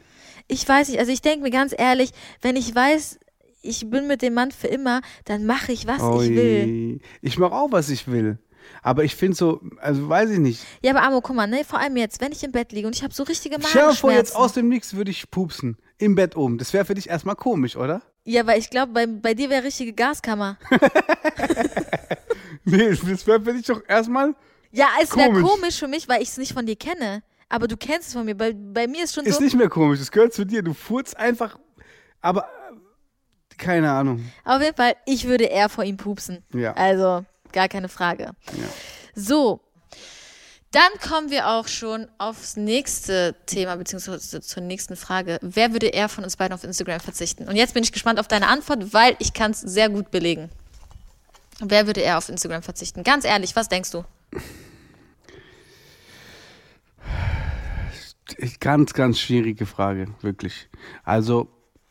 ich 0.48 0.68
weiß 0.68 0.88
nicht. 0.88 0.98
Also 0.98 1.12
ich 1.12 1.22
denke 1.22 1.44
mir 1.44 1.50
ganz 1.50 1.72
ehrlich, 1.78 2.10
wenn 2.40 2.56
ich 2.56 2.74
weiß, 2.74 3.20
ich 3.62 3.88
bin 3.88 4.06
mit 4.06 4.22
dem 4.22 4.34
Mann 4.34 4.50
für 4.52 4.66
immer, 4.68 5.00
dann 5.24 5.46
mache 5.46 5.72
ich, 5.72 5.86
was 5.86 5.98
ich 6.24 6.30
will. 6.30 7.00
Ich 7.20 7.38
mache 7.38 7.54
auch, 7.54 7.72
was 7.72 7.88
ich 7.88 8.06
will. 8.08 8.38
Aber 8.82 9.02
ich 9.04 9.16
finde 9.16 9.36
so, 9.36 9.60
also 9.78 10.08
weiß 10.08 10.30
ich 10.30 10.38
nicht. 10.38 10.62
Ja, 10.82 10.92
aber 10.92 11.02
Amo, 11.02 11.20
guck 11.20 11.34
mal, 11.34 11.46
ne, 11.48 11.64
vor 11.64 11.80
allem 11.80 11.96
jetzt, 11.96 12.20
wenn 12.20 12.30
ich 12.32 12.44
im 12.44 12.52
Bett 12.52 12.70
liege 12.72 12.86
und 12.86 12.94
ich 12.94 13.02
habe 13.02 13.12
so 13.12 13.22
richtige 13.24 13.56
Stell 13.56 13.64
dir 13.66 13.70
vor, 13.72 13.82
Magenschmerzen. 14.10 14.16
jetzt 14.18 14.36
aus 14.36 14.52
dem 14.52 14.68
Nix 14.68 14.94
würde 14.94 15.10
ich 15.10 15.30
pupsen. 15.30 15.76
Im 15.98 16.14
Bett 16.14 16.36
oben. 16.36 16.58
Das 16.58 16.72
wäre 16.72 16.84
für 16.84 16.94
dich 16.94 17.08
erstmal 17.08 17.36
komisch, 17.36 17.76
oder? 17.76 18.02
Ja, 18.24 18.46
weil 18.46 18.58
ich 18.58 18.70
glaube, 18.70 18.92
bei, 18.92 19.06
bei 19.06 19.34
dir 19.34 19.50
wäre 19.50 19.64
richtige 19.64 19.92
Gaskammer. 19.92 20.58
Nee, 22.64 22.90
das 22.90 23.26
wäre 23.26 23.40
für 23.40 23.52
dich 23.52 23.66
doch 23.66 23.82
erstmal. 23.88 24.34
Ja, 24.70 24.86
es 25.02 25.14
wäre 25.16 25.30
Komisch. 25.32 25.50
komisch 25.50 25.78
für 25.78 25.88
mich, 25.88 26.08
weil 26.08 26.22
ich 26.22 26.28
es 26.28 26.38
nicht 26.38 26.52
von 26.52 26.64
dir 26.64 26.76
kenne. 26.76 27.22
Aber 27.48 27.66
du 27.68 27.76
kennst 27.76 28.08
es 28.08 28.14
von 28.14 28.24
mir. 28.24 28.36
Bei, 28.36 28.52
bei 28.54 28.86
mir 28.86 29.04
ist 29.04 29.14
schon 29.14 29.24
Ist 29.26 29.36
so. 29.38 29.42
nicht 29.44 29.56
mehr 29.56 29.68
komisch. 29.68 29.98
Das 29.98 30.10
gehört 30.10 30.32
zu 30.32 30.44
dir. 30.46 30.62
Du 30.62 30.72
furzt 30.72 31.16
einfach. 31.16 31.58
Aber. 32.20 32.48
Keine 33.58 33.90
Ahnung. 33.90 34.30
Auf 34.44 34.62
jeden 34.62 34.76
Fall, 34.76 34.94
ich 35.06 35.26
würde 35.26 35.44
eher 35.44 35.68
vor 35.68 35.84
ihm 35.84 35.96
pupsen. 35.96 36.42
Ja. 36.52 36.72
Also, 36.74 37.24
gar 37.52 37.68
keine 37.68 37.88
Frage. 37.88 38.24
Ja. 38.24 38.68
So. 39.14 39.60
Dann 40.72 40.90
kommen 41.06 41.30
wir 41.30 41.48
auch 41.48 41.68
schon 41.68 42.08
aufs 42.16 42.56
nächste 42.56 43.36
Thema, 43.44 43.76
beziehungsweise 43.76 44.40
zur 44.40 44.62
nächsten 44.62 44.96
Frage. 44.96 45.38
Wer 45.42 45.72
würde 45.72 45.88
eher 45.88 46.08
von 46.08 46.24
uns 46.24 46.38
beiden 46.38 46.54
auf 46.54 46.64
Instagram 46.64 46.98
verzichten? 46.98 47.46
Und 47.46 47.56
jetzt 47.56 47.74
bin 47.74 47.82
ich 47.82 47.92
gespannt 47.92 48.18
auf 48.18 48.26
deine 48.26 48.48
Antwort, 48.48 48.94
weil 48.94 49.14
ich 49.18 49.34
kann 49.34 49.50
es 49.50 49.60
sehr 49.60 49.90
gut 49.90 50.10
belegen. 50.10 50.48
Wer 51.60 51.86
würde 51.86 52.00
eher 52.00 52.16
auf 52.16 52.30
Instagram 52.30 52.62
verzichten? 52.62 53.02
Ganz 53.04 53.26
ehrlich, 53.26 53.54
was 53.54 53.68
denkst 53.68 53.90
du? 53.90 54.04
Ganz, 58.60 58.94
ganz 58.94 59.18
schwierige 59.18 59.66
Frage. 59.66 60.06
Wirklich. 60.22 60.70
Also, 61.04 61.48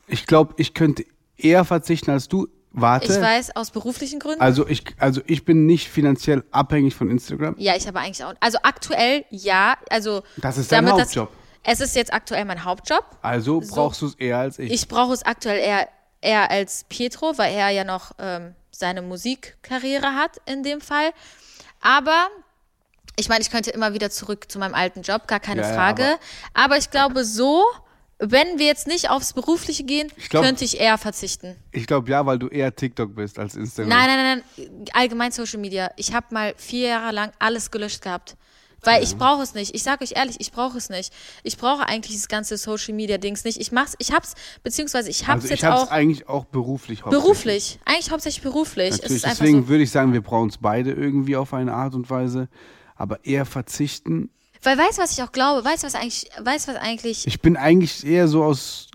ich 0.08 0.26
glaube, 0.26 0.56
ich 0.58 0.74
könnte 0.74 1.06
eher 1.44 1.66
verzichten 1.66 2.12
als 2.12 2.28
du. 2.28 2.48
Warte. 2.74 3.12
Ich 3.12 3.20
weiß, 3.22 3.56
aus 3.58 3.72
beruflichen 3.72 4.20
Gründen. 4.20 4.40
Also 4.40 4.66
ich, 4.66 4.84
also 4.98 5.20
ich 5.26 5.44
bin 5.44 5.66
nicht 5.66 5.90
finanziell 5.90 6.44
abhängig 6.52 6.96
von 6.96 7.10
Instagram. 7.10 7.56
Ja, 7.58 7.76
ich 7.76 7.86
aber 7.88 8.00
eigentlich 8.00 8.24
auch. 8.24 8.34
Also 8.40 8.60
aktuell 8.64 9.26
ja. 9.30 9.76
Also 9.90 10.24
Das 10.38 10.58
ist 10.58 10.72
dein 10.72 10.86
damit 10.86 11.02
Hauptjob. 11.02 11.30
Das, 11.64 11.80
es 11.82 11.88
ist 11.90 11.96
jetzt 11.98 12.14
aktuell 12.14 12.46
mein 12.46 12.64
Hauptjob. 12.64 13.04
Also 13.22 13.62
So. 13.62 13.76
brauchst 13.76 14.02
du 14.02 14.06
es 14.08 14.16
eher 14.16 14.38
als 14.38 14.58
ich. 14.58 14.72
Ich 14.72 14.88
brauche 14.88 15.12
es 15.14 15.22
aktuell 15.24 15.60
eher, 15.60 15.90
eher 16.22 16.50
als 16.50 16.86
Pietro, 16.88 17.34
weil 17.38 17.54
er 17.54 17.70
ja 17.72 17.84
noch 17.84 18.14
ähm, 18.20 18.56
seine 18.72 19.02
Musikkarriere 19.02 20.16
hat 20.16 20.38
in 20.46 20.64
dem 20.64 20.80
Fall. 20.80 21.12
Aber 21.82 22.28
ich 23.18 23.28
meine, 23.28 23.42
ich 23.42 23.52
könnte 23.52 23.72
immer 23.72 23.94
wieder 23.94 24.10
zurück 24.10 24.50
zu 24.50 24.60
meinem 24.60 24.76
alten 24.76 25.02
Job, 25.02 25.28
gar 25.28 25.42
keine 25.42 25.62
Ja, 25.64 25.68
ja, 25.68 25.74
Frage. 25.74 26.04
aber- 26.06 26.20
aber, 26.54 26.78
ich 26.78 26.90
glaube, 26.90 27.26
so, 27.26 27.66
wenn 28.22 28.60
wir 28.60 28.68
jetzt 28.68 28.88
nicht 28.88 29.10
aufs 29.10 29.34
Berufliche 29.34 29.84
gehen, 29.84 30.12
Ich 30.16 30.30
glaub- 30.30 30.44
könnte 30.44 30.64
ich 30.64 30.80
eher 30.80 30.98
verzichten. 30.98 31.56
Ich 31.72 31.88
glaube 31.88 32.10
ja, 32.12 32.26
weil 32.26 32.38
du 32.40 32.48
eher 32.48 32.74
TikTok 32.76 33.16
bist 33.16 33.40
als 33.40 33.56
Instagram. 33.56 33.90
Nein, 33.90 34.08
nein, 34.08 34.18
nein, 34.18 34.44
nein, 34.58 34.86
allgemein 34.94 35.32
Social 35.32 35.60
Media. 35.60 35.92
Ich 35.98 36.14
habe 36.14 36.28
mal 36.30 36.54
vier 36.56 36.90
Jahre 36.90 37.14
lang 37.14 37.32
alles 37.40 37.72
gelöscht 37.72 38.02
gehabt. 38.02 38.38
Weil 38.84 39.04
ich 39.04 39.16
brauche 39.16 39.44
es 39.44 39.54
nicht. 39.54 39.76
Ich 39.76 39.84
sage 39.84 40.04
euch 40.04 40.14
ehrlich, 40.16 40.38
ich 40.40 40.52
brauche 40.52 40.78
es 40.78 40.90
nicht. 40.90 41.14
Ich 41.44 41.58
brauche 41.58 41.88
eigentlich 41.88 42.14
dieses 42.14 42.28
ganze 42.28 42.58
Social 42.58 42.96
Media 42.96 43.20
Dings 43.20 43.44
nicht. 43.44 43.60
Ich 43.62 43.72
mach's, 43.72 43.94
ich 44.00 44.12
hab's, 44.12 44.34
beziehungsweise 44.64 45.10
ich 45.10 45.28
hab's 45.28 45.44
Also 45.44 45.54
ich 45.54 45.62
jetzt 45.62 45.64
habe 45.64 45.84
es 45.84 45.88
auch 45.88 45.92
eigentlich 45.92 46.28
auch 46.28 46.46
beruflich 46.46 47.04
beruflich. 47.04 47.80
Eigentlich 47.86 48.10
hauptsächlich 48.10 48.42
beruflich. 48.42 48.92
Natürlich, 48.92 49.22
deswegen 49.22 49.64
so. 49.64 49.68
würde 49.68 49.84
ich 49.84 49.92
sagen, 49.92 50.14
wir 50.14 50.22
brauchen 50.22 50.50
es 50.50 50.58
beide 50.58 50.92
irgendwie 50.94 51.36
auf 51.36 51.54
eine 51.54 51.74
Art 51.74 51.94
und 51.94 52.10
Weise. 52.10 52.50
Aber 52.96 53.24
eher 53.24 53.46
verzichten. 53.46 54.32
Weil 54.64 54.78
weißt 54.78 54.98
du, 54.98 55.02
was 55.02 55.12
ich 55.18 55.24
auch 55.24 55.32
glaube? 55.32 55.64
Weißt 55.66 55.84
du, 55.84 55.88
was 55.88 55.96
eigentlich, 55.96 56.30
weißt 56.42 56.68
du, 56.68 56.74
was 56.74 56.80
eigentlich, 56.82 57.26
Ich 57.28 57.42
bin 57.42 57.58
eigentlich 57.58 58.06
eher 58.06 58.28
so 58.28 58.44
aus. 58.44 58.88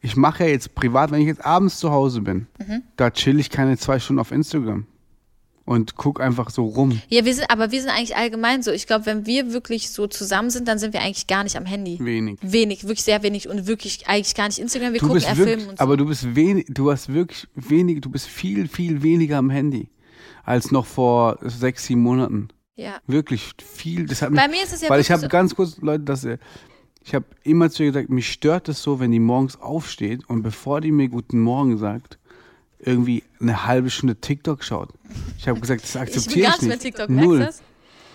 Ich 0.00 0.16
mache 0.16 0.44
ja 0.44 0.50
jetzt 0.50 0.74
privat, 0.74 1.10
wenn 1.10 1.20
ich 1.20 1.26
jetzt 1.26 1.44
abends 1.44 1.78
zu 1.78 1.90
Hause 1.90 2.20
bin, 2.20 2.46
Mhm. 2.58 2.82
da 2.96 3.10
chill 3.10 3.38
ich 3.40 3.50
keine 3.50 3.76
zwei 3.76 3.98
Stunden 3.98 4.20
auf 4.20 4.30
Instagram. 4.32 4.86
Und 5.64 5.96
guck 5.96 6.18
einfach 6.22 6.48
so 6.48 6.64
rum. 6.64 6.98
ja, 7.10 7.26
wir 7.26 7.34
sind, 7.34 7.50
aber 7.50 7.70
wir 7.70 7.80
sind 7.82 7.90
eigentlich 7.90 8.16
allgemein 8.16 8.62
so. 8.62 8.70
Ich 8.70 8.86
glaube, 8.86 9.04
wenn 9.04 9.26
wir 9.26 9.52
wirklich 9.52 9.90
so 9.90 10.06
zusammen 10.06 10.48
sind, 10.48 10.66
dann 10.66 10.78
sind 10.78 10.94
wir 10.94 11.02
eigentlich 11.02 11.26
gar 11.26 11.44
nicht 11.44 11.56
am 11.58 11.66
Handy. 11.66 11.98
Wenig. 12.02 12.38
Wenig, 12.40 12.84
wirklich 12.84 13.02
sehr 13.02 13.22
wenig 13.22 13.50
und 13.50 13.66
wirklich 13.66 14.08
eigentlich 14.08 14.34
gar 14.34 14.46
nicht 14.46 14.58
Instagram. 14.60 14.94
Wir 14.94 15.00
Du 15.00 15.08
gucken 15.08 15.22
eher 15.22 15.36
wirklich, 15.36 15.56
Filme 15.56 15.70
und 15.72 15.78
so. 15.78 15.82
aber 15.84 15.98
du 15.98 16.06
bist 16.06 16.34
wenig, 16.34 16.64
du 16.70 16.90
hast 16.90 17.12
wirklich 17.12 17.46
wenig, 17.54 18.00
du 18.00 18.08
bist 18.08 18.28
viel, 18.28 18.66
viel 18.66 19.02
weniger 19.02 19.36
am 19.36 19.50
Handy 19.50 19.90
als 20.44 20.70
noch 20.72 20.86
vor 20.86 21.36
sechs, 21.42 21.84
sieben 21.84 22.00
Monaten. 22.00 22.48
Ja. 22.78 22.98
Wirklich 23.06 23.52
viel. 23.62 24.06
Das 24.06 24.22
hat 24.22 24.30
mich, 24.30 24.40
Bei 24.40 24.48
mir 24.48 24.62
ist 24.62 24.72
es 24.72 24.80
ja 24.80 24.88
weil 24.88 25.00
ich 25.00 25.10
habe 25.10 25.20
so- 25.22 25.28
ganz 25.28 25.54
kurz, 25.54 25.76
Leute, 25.82 26.04
dass 26.04 26.24
ihr, 26.24 26.38
ich 27.04 27.14
habe 27.14 27.26
immer 27.42 27.68
zu 27.70 27.82
ihr 27.82 27.90
gesagt, 27.92 28.08
mich 28.10 28.30
stört 28.32 28.68
es 28.68 28.82
so, 28.82 29.00
wenn 29.00 29.10
die 29.12 29.18
morgens 29.20 29.60
aufsteht 29.60 30.28
und 30.28 30.42
bevor 30.42 30.80
die 30.80 30.92
mir 30.92 31.08
guten 31.08 31.40
Morgen 31.40 31.76
sagt, 31.78 32.18
irgendwie 32.78 33.24
eine 33.40 33.66
halbe 33.66 33.90
Stunde 33.90 34.16
TikTok 34.16 34.62
schaut. 34.62 34.90
Ich 35.38 35.48
habe 35.48 35.58
gesagt, 35.60 35.82
das 35.82 35.94
Ich 35.94 36.00
akzeptiere 36.00 36.46
gar 36.46 36.54
ich, 36.54 36.60
nicht 36.62 36.68
mehr. 36.68 36.78
TikTok, 36.78 37.10
Null. 37.10 37.40
das? 37.40 37.62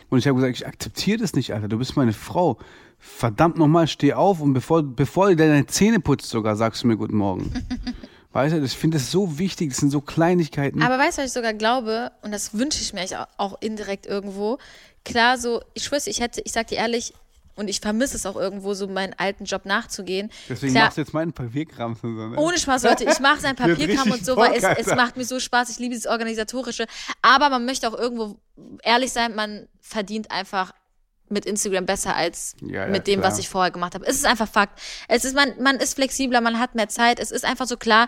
Und 0.10 0.20
ich 0.20 0.28
habe 0.28 0.36
gesagt, 0.40 0.56
ich 0.56 0.66
akzeptiere 0.68 1.18
das 1.20 1.34
nicht, 1.34 1.54
Alter. 1.54 1.68
Du 1.68 1.78
bist 1.78 1.98
meine 1.98 2.14
Frau. 2.14 2.58
Verdammt 3.00 3.58
nochmal, 3.58 3.88
steh 3.88 4.14
auf 4.14 4.40
und 4.40 4.54
bevor, 4.54 4.82
bevor 4.84 5.28
du 5.30 5.36
deine 5.36 5.66
Zähne 5.66 6.00
putzt 6.00 6.30
sogar, 6.30 6.56
sagst 6.56 6.84
du 6.84 6.88
mir 6.88 6.96
guten 6.96 7.18
Morgen. 7.18 7.52
weißt 8.34 8.56
du, 8.56 8.64
ich 8.64 8.78
finde 8.78 8.98
das 8.98 9.12
so 9.12 9.38
wichtig, 9.40 9.70
das 9.70 9.78
sind 9.78 9.92
so 9.92 10.02
Kleinigkeiten. 10.02 10.82
Aber 10.82 10.98
weißt 10.98 11.18
du, 11.18 11.22
was 11.22 11.30
ich 11.30 11.34
sogar 11.34 11.54
glaube, 11.54 12.12
und 12.22 12.32
das 12.32 12.54
wünsche 12.54 12.82
ich 12.82 12.94
mir 12.94 13.02
eigentlich 13.02 13.18
auch, 13.38 13.62
indirekt 13.62 14.06
irgendwo, 14.06 14.58
klar, 15.06 15.38
so, 15.38 15.62
ich 15.74 15.84
schwör's, 15.84 16.08
ich 16.08 16.20
hätte, 16.20 16.42
ich 16.44 16.52
sag 16.52 16.68
dir 16.68 16.78
ehrlich, 16.78 17.14
und 17.56 17.68
ich 17.68 17.80
vermisse 17.82 18.16
es 18.18 18.26
auch 18.26 18.36
irgendwo, 18.36 18.74
so 18.74 18.88
meinen 18.88 19.14
alten 19.16 19.46
Job 19.46 19.66
nachzugehen. 19.66 20.32
Deswegen 20.50 20.74
klar, 20.74 20.86
machst 20.86 20.98
du 20.98 21.02
jetzt 21.02 21.14
meinen 21.14 21.34
Papierkram. 21.34 21.96
So, 22.02 22.08
ne? 22.08 22.36
ohne 22.38 22.58
Spaß, 22.58 22.82
Leute, 22.82 23.04
ich 23.04 23.20
mache 23.20 23.42
sein 23.42 23.58
Wird 23.58 23.70
Papierkram 23.78 24.12
und 24.12 24.26
so, 24.26 24.36
weil 24.36 24.54
es, 24.54 24.64
es 24.64 24.88
macht 24.96 25.18
mir 25.18 25.26
so 25.26 25.40
Spaß, 25.40 25.70
ich 25.70 25.78
liebe 25.78 25.92
dieses 25.92 26.08
Organisatorische. 26.08 26.88
Aber 27.22 27.50
man 27.50 27.66
möchte 27.66 27.88
auch 27.88 27.98
irgendwo 27.98 28.38
ehrlich 28.82 29.12
sein, 29.12 29.36
man 29.36 29.68
verdient 29.82 30.32
einfach 30.32 30.74
mit 31.34 31.46
Instagram 31.46 31.86
besser 31.86 32.16
als 32.16 32.56
Ja, 32.62 32.86
ja, 32.86 32.88
mit 32.88 33.08
dem, 33.08 33.20
klar. 33.20 33.32
was 33.32 33.40
ich 33.40 33.50
vorher 33.50 33.72
gemacht 33.72 33.96
habe. 33.96 34.06
Es 34.06 34.16
ist 34.16 34.26
einfach 34.26 34.48
Fakt. 34.48 34.80
Es 35.08 35.26
ist, 35.26 35.36
man, 35.36 35.54
man 35.60 35.78
ist 35.78 35.96
flexibler, 35.96 36.40
man 36.42 36.60
hat 36.60 36.76
mehr 36.76 36.90
Zeit. 36.90 37.20
Es 37.20 37.32
ist 37.32 37.44
einfach 37.44 37.68
so 37.68 37.76
klar, 37.78 38.08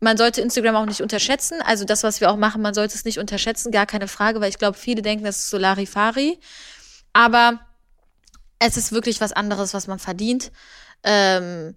man 0.00 0.16
sollte 0.16 0.40
Instagram 0.40 0.76
auch 0.76 0.86
nicht 0.86 1.00
unterschätzen. 1.02 1.60
Also 1.62 1.84
das, 1.84 2.02
was 2.02 2.20
wir 2.20 2.30
auch 2.30 2.36
machen, 2.36 2.62
man 2.62 2.74
sollte 2.74 2.94
es 2.94 3.04
nicht 3.04 3.18
unterschätzen, 3.18 3.70
gar 3.70 3.86
keine 3.86 4.08
Frage, 4.08 4.40
weil 4.40 4.50
ich 4.50 4.58
glaube, 4.58 4.76
viele 4.76 5.02
denken, 5.02 5.24
das 5.24 5.38
ist 5.38 5.50
so 5.50 5.58
Larifari. 5.58 6.38
Aber 7.12 7.60
es 8.58 8.76
ist 8.76 8.92
wirklich 8.92 9.20
was 9.20 9.32
anderes, 9.32 9.74
was 9.74 9.86
man 9.86 9.98
verdient. 9.98 10.52
Ähm, 11.04 11.76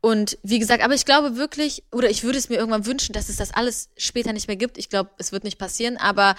und 0.00 0.38
wie 0.42 0.58
gesagt, 0.58 0.82
aber 0.84 0.94
ich 0.94 1.06
glaube 1.06 1.36
wirklich, 1.36 1.82
oder 1.90 2.10
ich 2.10 2.24
würde 2.24 2.38
es 2.38 2.50
mir 2.50 2.56
irgendwann 2.56 2.84
wünschen, 2.86 3.14
dass 3.14 3.28
es 3.30 3.36
das 3.36 3.54
alles 3.54 3.88
später 3.96 4.32
nicht 4.32 4.48
mehr 4.48 4.56
gibt. 4.56 4.76
Ich 4.76 4.90
glaube, 4.90 5.10
es 5.18 5.32
wird 5.32 5.44
nicht 5.44 5.58
passieren, 5.58 5.96
aber 5.96 6.34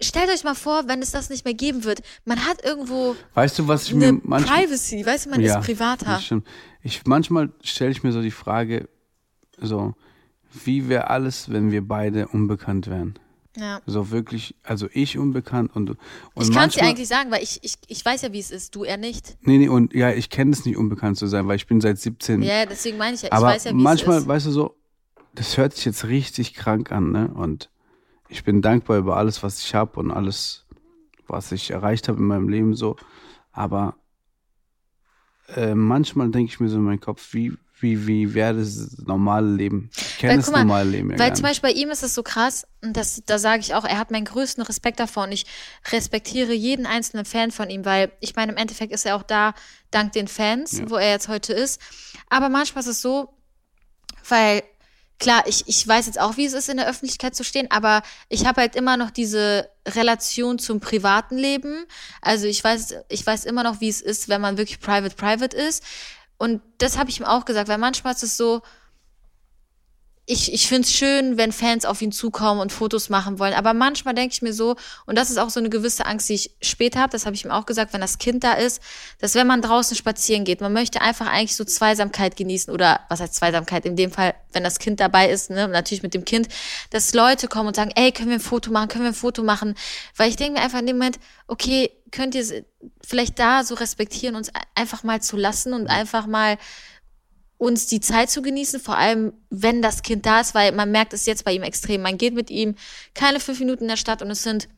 stellt 0.00 0.30
euch 0.30 0.44
mal 0.44 0.54
vor, 0.54 0.84
wenn 0.88 1.00
es 1.02 1.10
das 1.10 1.30
nicht 1.30 1.44
mehr 1.44 1.54
geben 1.54 1.84
wird. 1.84 2.00
Man 2.24 2.44
hat 2.46 2.64
irgendwo 2.64 3.16
Weißt 3.34 3.58
du, 3.58 3.68
was 3.68 3.84
ich 3.88 3.94
eine 3.94 4.12
mir 4.12 4.20
manchmal. 4.24 4.60
Privacy, 4.66 5.04
weißt 5.04 5.26
du, 5.26 5.30
man 5.30 5.40
Ja, 5.40 5.58
ist 5.58 5.66
privater. 5.66 6.20
Ich, 6.82 7.02
manchmal 7.06 7.50
stelle 7.62 7.90
ich 7.92 8.02
mir 8.02 8.12
so 8.12 8.22
die 8.22 8.30
Frage, 8.30 8.88
so, 9.60 9.94
wie 10.64 10.88
wäre 10.88 11.08
alles, 11.10 11.50
wenn 11.50 11.70
wir 11.70 11.86
beide 11.86 12.28
unbekannt 12.28 12.88
wären? 12.88 13.14
Ja. 13.56 13.80
So 13.86 14.10
wirklich, 14.10 14.54
also 14.62 14.88
ich 14.92 15.18
unbekannt 15.18 15.76
und, 15.76 15.90
und 15.90 15.98
Ich 15.98 16.34
kann 16.34 16.40
es 16.44 16.48
dir 16.48 16.54
manchmal- 16.54 16.88
eigentlich 16.88 17.08
sagen, 17.08 17.30
weil 17.30 17.42
ich, 17.42 17.58
ich, 17.62 17.74
ich 17.86 18.04
weiß 18.04 18.22
ja, 18.22 18.32
wie 18.32 18.38
es 18.38 18.50
ist, 18.50 18.74
du 18.74 18.84
eher 18.84 18.96
nicht. 18.96 19.36
Nee, 19.42 19.58
nee, 19.58 19.68
und 19.68 19.92
ja, 19.92 20.10
ich 20.10 20.30
kenne 20.30 20.52
es 20.52 20.64
nicht, 20.64 20.76
unbekannt 20.78 21.18
zu 21.18 21.26
sein, 21.26 21.46
weil 21.48 21.56
ich 21.56 21.66
bin 21.66 21.80
seit 21.82 21.98
17. 21.98 22.42
Ja, 22.42 22.64
deswegen 22.64 22.96
meine 22.96 23.14
ich 23.14 23.22
ja, 23.22 23.28
ich 23.28 23.32
aber 23.34 23.48
weiß 23.48 23.64
ja, 23.64 23.70
wie 23.72 23.74
manchmal, 23.74 24.16
es 24.16 24.22
ist. 24.22 24.28
weißt 24.28 24.46
du 24.46 24.50
so, 24.52 24.76
das 25.34 25.58
hört 25.58 25.74
sich 25.74 25.84
jetzt 25.84 26.04
richtig 26.06 26.54
krank 26.54 26.92
an, 26.92 27.12
ne? 27.12 27.28
Und 27.34 27.68
ich 28.32 28.44
bin 28.44 28.62
dankbar 28.62 28.98
über 28.98 29.16
alles, 29.16 29.42
was 29.42 29.60
ich 29.60 29.74
habe 29.74 30.00
und 30.00 30.10
alles, 30.10 30.64
was 31.26 31.52
ich 31.52 31.70
erreicht 31.70 32.08
habe 32.08 32.18
in 32.18 32.24
meinem 32.26 32.48
Leben 32.48 32.74
so. 32.74 32.96
Aber 33.52 33.96
äh, 35.54 35.74
manchmal 35.74 36.30
denke 36.30 36.50
ich 36.50 36.58
mir 36.60 36.68
so 36.68 36.76
in 36.78 36.84
meinem 36.84 37.00
Kopf, 37.00 37.34
wie, 37.34 37.52
wie, 37.80 38.06
wie 38.06 38.32
wäre 38.32 38.54
das 38.56 38.96
normale 39.06 39.48
Leben? 39.54 39.90
Ich 39.96 40.18
kenne 40.18 40.36
das 40.36 40.50
mal, 40.50 40.60
normale 40.64 40.88
Leben 40.88 41.10
ja 41.10 41.18
Weil 41.18 41.34
zum. 41.34 41.42
Beispiel 41.42 41.70
bei 41.70 41.76
ihm 41.76 41.90
ist 41.90 42.02
es 42.02 42.14
so 42.14 42.22
krass, 42.22 42.66
und 42.82 42.96
das, 42.96 43.22
da 43.26 43.38
sage 43.38 43.60
ich 43.60 43.74
auch, 43.74 43.84
er 43.84 43.98
hat 43.98 44.10
meinen 44.10 44.24
größten 44.24 44.62
Respekt 44.64 44.98
davor 44.98 45.24
und 45.24 45.32
ich 45.32 45.44
respektiere 45.90 46.52
jeden 46.54 46.86
einzelnen 46.86 47.26
Fan 47.26 47.50
von 47.50 47.68
ihm, 47.68 47.84
weil 47.84 48.12
ich 48.20 48.34
meine, 48.34 48.52
im 48.52 48.58
Endeffekt 48.58 48.92
ist 48.94 49.04
er 49.04 49.16
auch 49.16 49.24
da 49.24 49.52
dank 49.90 50.12
den 50.12 50.28
Fans, 50.28 50.78
Ja. 50.78 50.88
wo 50.90 50.96
er 50.96 51.10
jetzt 51.10 51.28
heute 51.28 51.52
ist. 51.52 51.80
Aber 52.30 52.48
manchmal 52.48 52.82
ist 52.82 52.88
es 52.88 53.02
so, 53.02 53.28
weil 54.28 54.62
klar, 55.18 55.44
ich, 55.46 55.64
ich 55.66 55.86
weiß 55.86 56.06
jetzt 56.06 56.20
auch, 56.20 56.36
wie 56.36 56.44
es 56.44 56.52
ist, 56.52 56.68
in 56.68 56.76
der 56.76 56.88
Öffentlichkeit 56.88 57.34
zu 57.34 57.44
stehen, 57.44 57.70
aber 57.70 58.02
ich 58.28 58.46
habe 58.46 58.60
halt 58.60 58.76
immer 58.76 58.96
noch 58.96 59.10
diese 59.10 59.68
Relation 59.86 60.58
zum 60.58 60.80
privaten 60.80 61.36
Leben. 61.36 61.84
Also 62.20 62.46
ich 62.46 62.62
weiß, 62.62 62.94
ich 63.08 63.26
weiß 63.26 63.44
immer 63.44 63.62
noch, 63.62 63.80
wie 63.80 63.88
es 63.88 64.00
ist, 64.00 64.28
wenn 64.28 64.40
man 64.40 64.58
wirklich 64.58 64.80
private, 64.80 65.14
private 65.14 65.56
ist. 65.56 65.82
Und 66.38 66.60
das 66.78 66.98
habe 66.98 67.10
ich 67.10 67.20
ihm 67.20 67.26
auch 67.26 67.44
gesagt, 67.44 67.68
weil 67.68 67.78
manchmal 67.78 68.14
ist 68.14 68.24
es 68.24 68.36
so, 68.36 68.62
ich, 70.32 70.52
ich 70.52 70.66
finde 70.66 70.82
es 70.82 70.92
schön, 70.92 71.36
wenn 71.36 71.52
Fans 71.52 71.84
auf 71.84 72.00
ihn 72.00 72.10
zukommen 72.10 72.60
und 72.60 72.72
Fotos 72.72 73.10
machen 73.10 73.38
wollen. 73.38 73.52
Aber 73.52 73.74
manchmal 73.74 74.14
denke 74.14 74.32
ich 74.32 74.42
mir 74.42 74.52
so, 74.52 74.76
und 75.06 75.16
das 75.16 75.30
ist 75.30 75.38
auch 75.38 75.50
so 75.50 75.60
eine 75.60 75.68
gewisse 75.68 76.06
Angst, 76.06 76.28
die 76.28 76.34
ich 76.34 76.50
später 76.62 77.00
habe, 77.00 77.12
das 77.12 77.26
habe 77.26 77.36
ich 77.36 77.44
ihm 77.44 77.50
auch 77.50 77.66
gesagt, 77.66 77.92
wenn 77.92 78.00
das 78.00 78.18
Kind 78.18 78.42
da 78.42 78.54
ist, 78.54 78.80
dass 79.18 79.34
wenn 79.34 79.46
man 79.46 79.60
draußen 79.60 79.96
spazieren 79.96 80.44
geht, 80.44 80.60
man 80.60 80.72
möchte 80.72 81.02
einfach 81.02 81.26
eigentlich 81.26 81.54
so 81.54 81.64
Zweisamkeit 81.64 82.36
genießen 82.36 82.72
oder 82.72 83.00
was 83.08 83.20
heißt 83.20 83.34
Zweisamkeit? 83.34 83.84
In 83.84 83.96
dem 83.96 84.10
Fall, 84.10 84.34
wenn 84.52 84.64
das 84.64 84.78
Kind 84.78 85.00
dabei 85.00 85.28
ist, 85.28 85.50
ne, 85.50 85.68
natürlich 85.68 86.02
mit 86.02 86.14
dem 86.14 86.24
Kind, 86.24 86.48
dass 86.90 87.12
Leute 87.12 87.48
kommen 87.48 87.68
und 87.68 87.76
sagen, 87.76 87.92
ey, 87.94 88.10
können 88.10 88.28
wir 88.28 88.36
ein 88.36 88.40
Foto 88.40 88.70
machen, 88.70 88.88
können 88.88 89.04
wir 89.04 89.10
ein 89.10 89.14
Foto 89.14 89.42
machen? 89.42 89.74
Weil 90.16 90.30
ich 90.30 90.36
denke 90.36 90.54
mir 90.58 90.64
einfach 90.64 90.80
in 90.80 90.86
dem 90.86 90.96
Moment, 90.96 91.18
okay, 91.46 91.90
könnt 92.10 92.34
ihr 92.34 92.64
vielleicht 93.04 93.38
da 93.38 93.64
so 93.64 93.74
respektieren, 93.74 94.36
uns 94.36 94.50
einfach 94.74 95.02
mal 95.02 95.20
zu 95.20 95.36
lassen 95.36 95.72
und 95.72 95.88
einfach 95.88 96.26
mal 96.26 96.58
uns 97.62 97.86
die 97.86 98.00
Zeit 98.00 98.28
zu 98.28 98.42
genießen, 98.42 98.80
vor 98.80 98.98
allem 98.98 99.32
wenn 99.48 99.82
das 99.82 100.02
Kind 100.02 100.26
da 100.26 100.40
ist, 100.40 100.52
weil 100.52 100.72
man 100.72 100.90
merkt 100.90 101.12
es 101.12 101.26
jetzt 101.26 101.44
bei 101.44 101.52
ihm 101.52 101.62
extrem. 101.62 102.02
Man 102.02 102.18
geht 102.18 102.34
mit 102.34 102.50
ihm 102.50 102.74
keine 103.14 103.38
fünf 103.38 103.60
Minuten 103.60 103.84
in 103.84 103.88
der 103.88 103.96
Stadt 103.96 104.20
und 104.20 104.32
es 104.32 104.42
sind, 104.42 104.68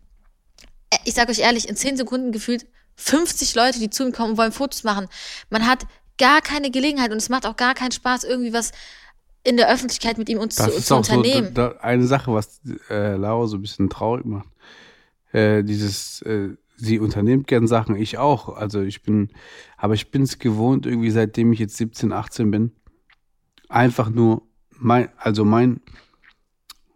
äh, 0.90 0.98
ich 1.06 1.14
sage 1.14 1.30
euch 1.32 1.38
ehrlich, 1.38 1.66
in 1.66 1.76
zehn 1.76 1.96
Sekunden 1.96 2.30
gefühlt 2.30 2.66
50 2.96 3.54
Leute, 3.54 3.78
die 3.78 3.88
zu 3.88 4.04
ihm 4.04 4.12
kommen 4.12 4.32
und 4.32 4.36
wollen 4.36 4.52
Fotos 4.52 4.84
machen. 4.84 5.08
Man 5.48 5.66
hat 5.66 5.86
gar 6.18 6.42
keine 6.42 6.70
Gelegenheit 6.70 7.10
und 7.10 7.16
es 7.16 7.30
macht 7.30 7.46
auch 7.46 7.56
gar 7.56 7.72
keinen 7.74 7.90
Spaß, 7.92 8.24
irgendwie 8.24 8.52
was 8.52 8.72
in 9.44 9.56
der 9.56 9.72
Öffentlichkeit 9.72 10.18
mit 10.18 10.28
ihm 10.28 10.38
uns 10.38 10.56
Das 10.56 10.66
zu, 10.66 10.72
ist 10.76 10.86
zu 10.86 10.94
auch 10.94 10.98
unternehmen. 10.98 11.48
so 11.48 11.52
da, 11.54 11.68
da, 11.70 11.80
eine 11.80 12.06
Sache, 12.06 12.34
was 12.34 12.60
äh, 12.90 13.16
Laura 13.16 13.46
so 13.46 13.56
ein 13.56 13.62
bisschen 13.62 13.88
traurig 13.88 14.26
macht. 14.26 14.48
Äh, 15.32 15.62
dieses, 15.64 16.20
äh, 16.22 16.50
sie 16.76 16.98
unternimmt 16.98 17.46
gern 17.46 17.66
Sachen, 17.66 17.96
ich 17.96 18.18
auch. 18.18 18.56
Also 18.56 18.82
ich 18.82 19.02
bin, 19.02 19.30
aber 19.76 19.94
ich 19.94 20.10
bin 20.10 20.22
es 20.22 20.38
gewohnt, 20.38 20.86
irgendwie 20.86 21.10
seitdem 21.10 21.52
ich 21.52 21.58
jetzt 21.58 21.76
17, 21.76 22.12
18 22.12 22.50
bin, 22.50 22.72
einfach 23.68 24.10
nur 24.10 24.42
mein, 24.70 25.08
also 25.16 25.44
mein, 25.44 25.80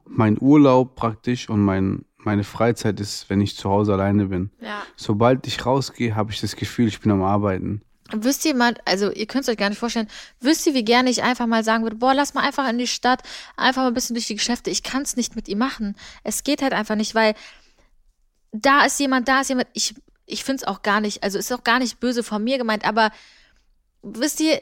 mein 0.04 0.36
Urlaub 0.40 0.96
praktisch 0.96 1.48
und 1.48 1.60
mein, 1.64 2.04
meine 2.18 2.44
Freizeit 2.44 3.00
ist, 3.00 3.30
wenn 3.30 3.40
ich 3.40 3.56
zu 3.56 3.70
Hause 3.70 3.92
alleine 3.94 4.26
bin. 4.26 4.50
ja. 4.60 4.82
Sobald 4.96 5.46
ich 5.46 5.64
rausgehe, 5.64 6.16
habe 6.16 6.32
ich 6.32 6.40
das 6.40 6.56
Gefühl, 6.56 6.88
ich 6.88 7.00
bin 7.00 7.12
am 7.12 7.22
Arbeiten. 7.22 7.82
Wisst 8.10 8.46
ihr 8.46 8.54
mal, 8.54 8.74
also 8.86 9.12
ihr 9.12 9.26
könnt 9.26 9.42
es 9.42 9.50
euch 9.50 9.58
gar 9.58 9.68
nicht 9.68 9.78
vorstellen, 9.78 10.08
wisst 10.40 10.66
ihr, 10.66 10.72
wie 10.72 10.84
gerne 10.84 11.10
ich 11.10 11.22
einfach 11.22 11.46
mal 11.46 11.62
sagen 11.62 11.82
würde, 11.82 11.96
boah, 11.96 12.14
lass 12.14 12.32
mal 12.32 12.40
einfach 12.40 12.68
in 12.68 12.78
die 12.78 12.86
Stadt, 12.86 13.22
einfach 13.56 13.82
mal 13.82 13.88
ein 13.88 13.94
bisschen 13.94 14.14
durch 14.14 14.26
die 14.26 14.36
Geschäfte. 14.36 14.70
Ich 14.70 14.82
kann 14.82 15.02
es 15.02 15.16
nicht 15.16 15.36
mit 15.36 15.46
ihm 15.46 15.58
machen. 15.58 15.94
Es 16.24 16.42
geht 16.42 16.62
halt 16.62 16.72
einfach 16.72 16.96
nicht, 16.96 17.14
weil 17.14 17.34
da 18.62 18.84
ist 18.84 18.98
jemand, 19.00 19.28
da 19.28 19.40
ist 19.40 19.48
jemand. 19.48 19.68
Ich, 19.72 19.94
ich 20.26 20.44
finde 20.44 20.62
es 20.62 20.68
auch 20.68 20.82
gar 20.82 21.00
nicht, 21.00 21.22
also 21.22 21.38
ist 21.38 21.52
auch 21.52 21.64
gar 21.64 21.78
nicht 21.78 22.00
böse 22.00 22.22
von 22.22 22.42
mir 22.42 22.58
gemeint, 22.58 22.86
aber 22.86 23.10
wisst 24.02 24.40
ihr, 24.40 24.60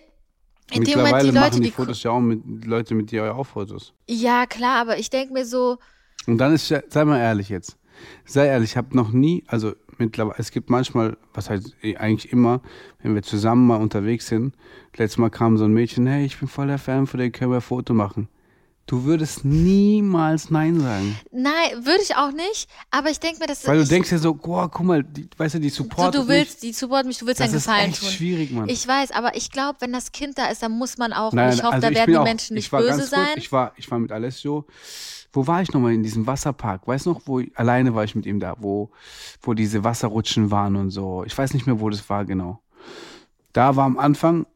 in 0.71 0.83
dem 0.85 0.99
Moment 0.99 1.23
die 1.23 1.27
Leute, 1.27 1.39
machen 1.39 1.63
die 1.63 1.69
die. 1.69 1.71
Fotos 1.71 2.03
ja 2.03 2.11
auch 2.11 2.21
mit 2.21 2.65
Leute 2.65 2.95
mit 2.95 3.11
dir 3.11 3.35
auch 3.35 3.45
Fotos. 3.45 3.93
Ja, 4.09 4.47
klar, 4.47 4.81
aber 4.81 4.99
ich 4.99 5.11
denke 5.11 5.33
mir 5.33 5.45
so, 5.45 5.79
Und 6.27 6.39
dann 6.39 6.53
ist, 6.53 6.67
sei 6.67 7.05
mal 7.05 7.21
ehrlich 7.21 7.49
jetzt. 7.49 7.79
Sei 8.25 8.47
ehrlich, 8.47 8.73
ich 8.73 8.77
habe 8.77 8.95
noch 8.95 9.11
nie, 9.13 9.45
also 9.47 9.75
mittlerweile, 9.99 10.39
es 10.39 10.51
gibt 10.51 10.69
manchmal, 10.69 11.17
was 11.33 11.49
heißt 11.49 11.77
eh, 11.83 11.97
eigentlich 11.97 12.33
immer, 12.33 12.61
wenn 13.03 13.15
wir 13.15 13.23
zusammen 13.23 13.67
mal 13.67 13.77
unterwegs 13.77 14.27
sind. 14.27 14.55
Letztes 14.97 15.19
Mal 15.19 15.31
kam 15.31 15.57
so 15.57 15.65
ein 15.65 15.73
Mädchen, 15.73 16.07
hey, 16.07 16.25
ich 16.25 16.39
bin 16.39 16.49
voll 16.49 16.67
der 16.67 16.79
Fan 16.79 17.07
von 17.07 17.21
dir, 17.21 17.31
können 17.31 17.53
wir 17.53 17.57
ein 17.59 17.63
Foto 17.63 17.95
machen? 17.95 18.29
Du 18.89 19.03
würdest 19.03 19.45
niemals 19.45 20.49
Nein 20.51 20.79
sagen. 20.81 21.19
nein, 21.33 21.85
würde 21.85 22.03
ich 22.03 22.15
auch 22.15 22.31
nicht, 22.31 22.69
aber 22.93 23.11
ich 23.11 23.19
denke 23.19 23.41
mir, 23.41 23.47
dass 23.49 23.67
Weil 23.67 23.79
du 23.79 23.85
denkst 23.85 24.13
ja 24.13 24.19
so, 24.19 24.33
boah, 24.35 24.71
guck 24.71 24.87
mal, 24.87 25.03
die, 25.03 25.29
weißt 25.37 25.57
du, 25.57 25.59
die 25.59 25.71
so, 25.71 25.83
supportet 25.83 26.23
du 26.23 26.29
willst, 26.29 26.63
die 26.63 26.73
support 26.73 27.05
mich, 27.05 27.19
du 27.19 27.27
willst 27.27 27.41
mich. 27.41 27.47
einen 27.49 27.55
Das 27.55 27.63
ist 27.63 27.67
Gefallen 27.69 27.91
echt 27.91 28.01
tun. 28.01 28.09
schwierig, 28.11 28.53
Mann. 28.53 28.69
Ich 28.69 28.87
weiß, 28.87 29.11
aber 29.11 29.35
ich 29.37 29.51
glaube, 29.51 29.79
wenn 29.81 29.93
das 29.93 30.13
Kind 30.13 30.39
da 30.39 30.47
ist, 30.47 30.63
dann 30.63 30.71
muss 30.71 30.99
man 30.99 31.13
auch. 31.13 31.33
Nein, 31.33 31.53
ich 31.53 31.65
hoffe, 31.65 31.75
also 31.75 31.87
da 31.87 31.91
ich 31.91 31.97
werden 31.97 32.11
die 32.13 32.17
auch- 32.19 32.23
Menschen 32.25 32.55
nicht 32.55 32.71
böse 32.71 33.03
sein. 33.03 33.25
Kurz, 33.27 33.39
ich, 33.39 33.51
war, 33.51 33.73
ich 33.77 33.91
war 33.91 33.99
mit 33.99 34.13
Alessio, 34.13 34.67
wo 35.33 35.47
war 35.49 35.63
ich 35.63 35.73
nochmal 35.73 35.93
in 35.93 36.05
diesem 36.05 36.29
Wasserpark? 36.29 36.87
Weißt 36.87 37.07
du 37.07 37.11
noch, 37.11 37.23
wo 37.27 37.41
ich, 37.41 37.51
alleine 37.59 37.93
war 37.97 38.05
ich 38.05 38.15
mit 38.15 38.25
ihm 38.25 38.39
da, 38.39 38.55
wo, 38.61 38.91
wo 39.43 39.53
diese 39.55 39.83
Wasserrutschen 39.83 40.53
waren 40.53 40.77
und 40.77 40.91
so. 40.91 41.25
Ich 41.27 41.37
weiß 41.37 41.55
nicht 41.55 41.67
mehr, 41.67 41.81
wo 41.81 41.91
das 41.91 42.09
war 42.09 42.25
genau. 42.25 42.61
Da 43.53 43.75
war 43.75 43.85
am 43.87 43.99
Anfang, 43.99 44.47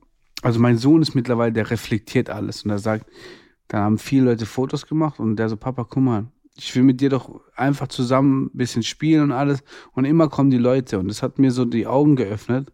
also 0.42 0.60
mein 0.60 0.78
Sohn 0.78 1.02
ist 1.02 1.16
mittlerweile, 1.16 1.52
der 1.52 1.68
reflektiert 1.68 2.30
alles 2.30 2.62
und 2.62 2.70
er 2.70 2.78
sagt, 2.78 3.06
da 3.70 3.78
haben 3.78 3.98
viele 3.98 4.24
Leute 4.24 4.46
Fotos 4.46 4.84
gemacht 4.86 5.20
und 5.20 5.36
der 5.36 5.48
so, 5.48 5.56
Papa, 5.56 5.86
guck 5.88 6.02
mal, 6.02 6.26
ich 6.56 6.74
will 6.74 6.82
mit 6.82 7.00
dir 7.00 7.08
doch 7.08 7.40
einfach 7.54 7.86
zusammen 7.86 8.46
ein 8.46 8.58
bisschen 8.58 8.82
spielen 8.82 9.22
und 9.22 9.32
alles. 9.32 9.62
Und 9.92 10.04
immer 10.04 10.28
kommen 10.28 10.50
die 10.50 10.58
Leute 10.58 10.98
und 10.98 11.06
das 11.06 11.22
hat 11.22 11.38
mir 11.38 11.52
so 11.52 11.64
die 11.64 11.86
Augen 11.86 12.16
geöffnet. 12.16 12.72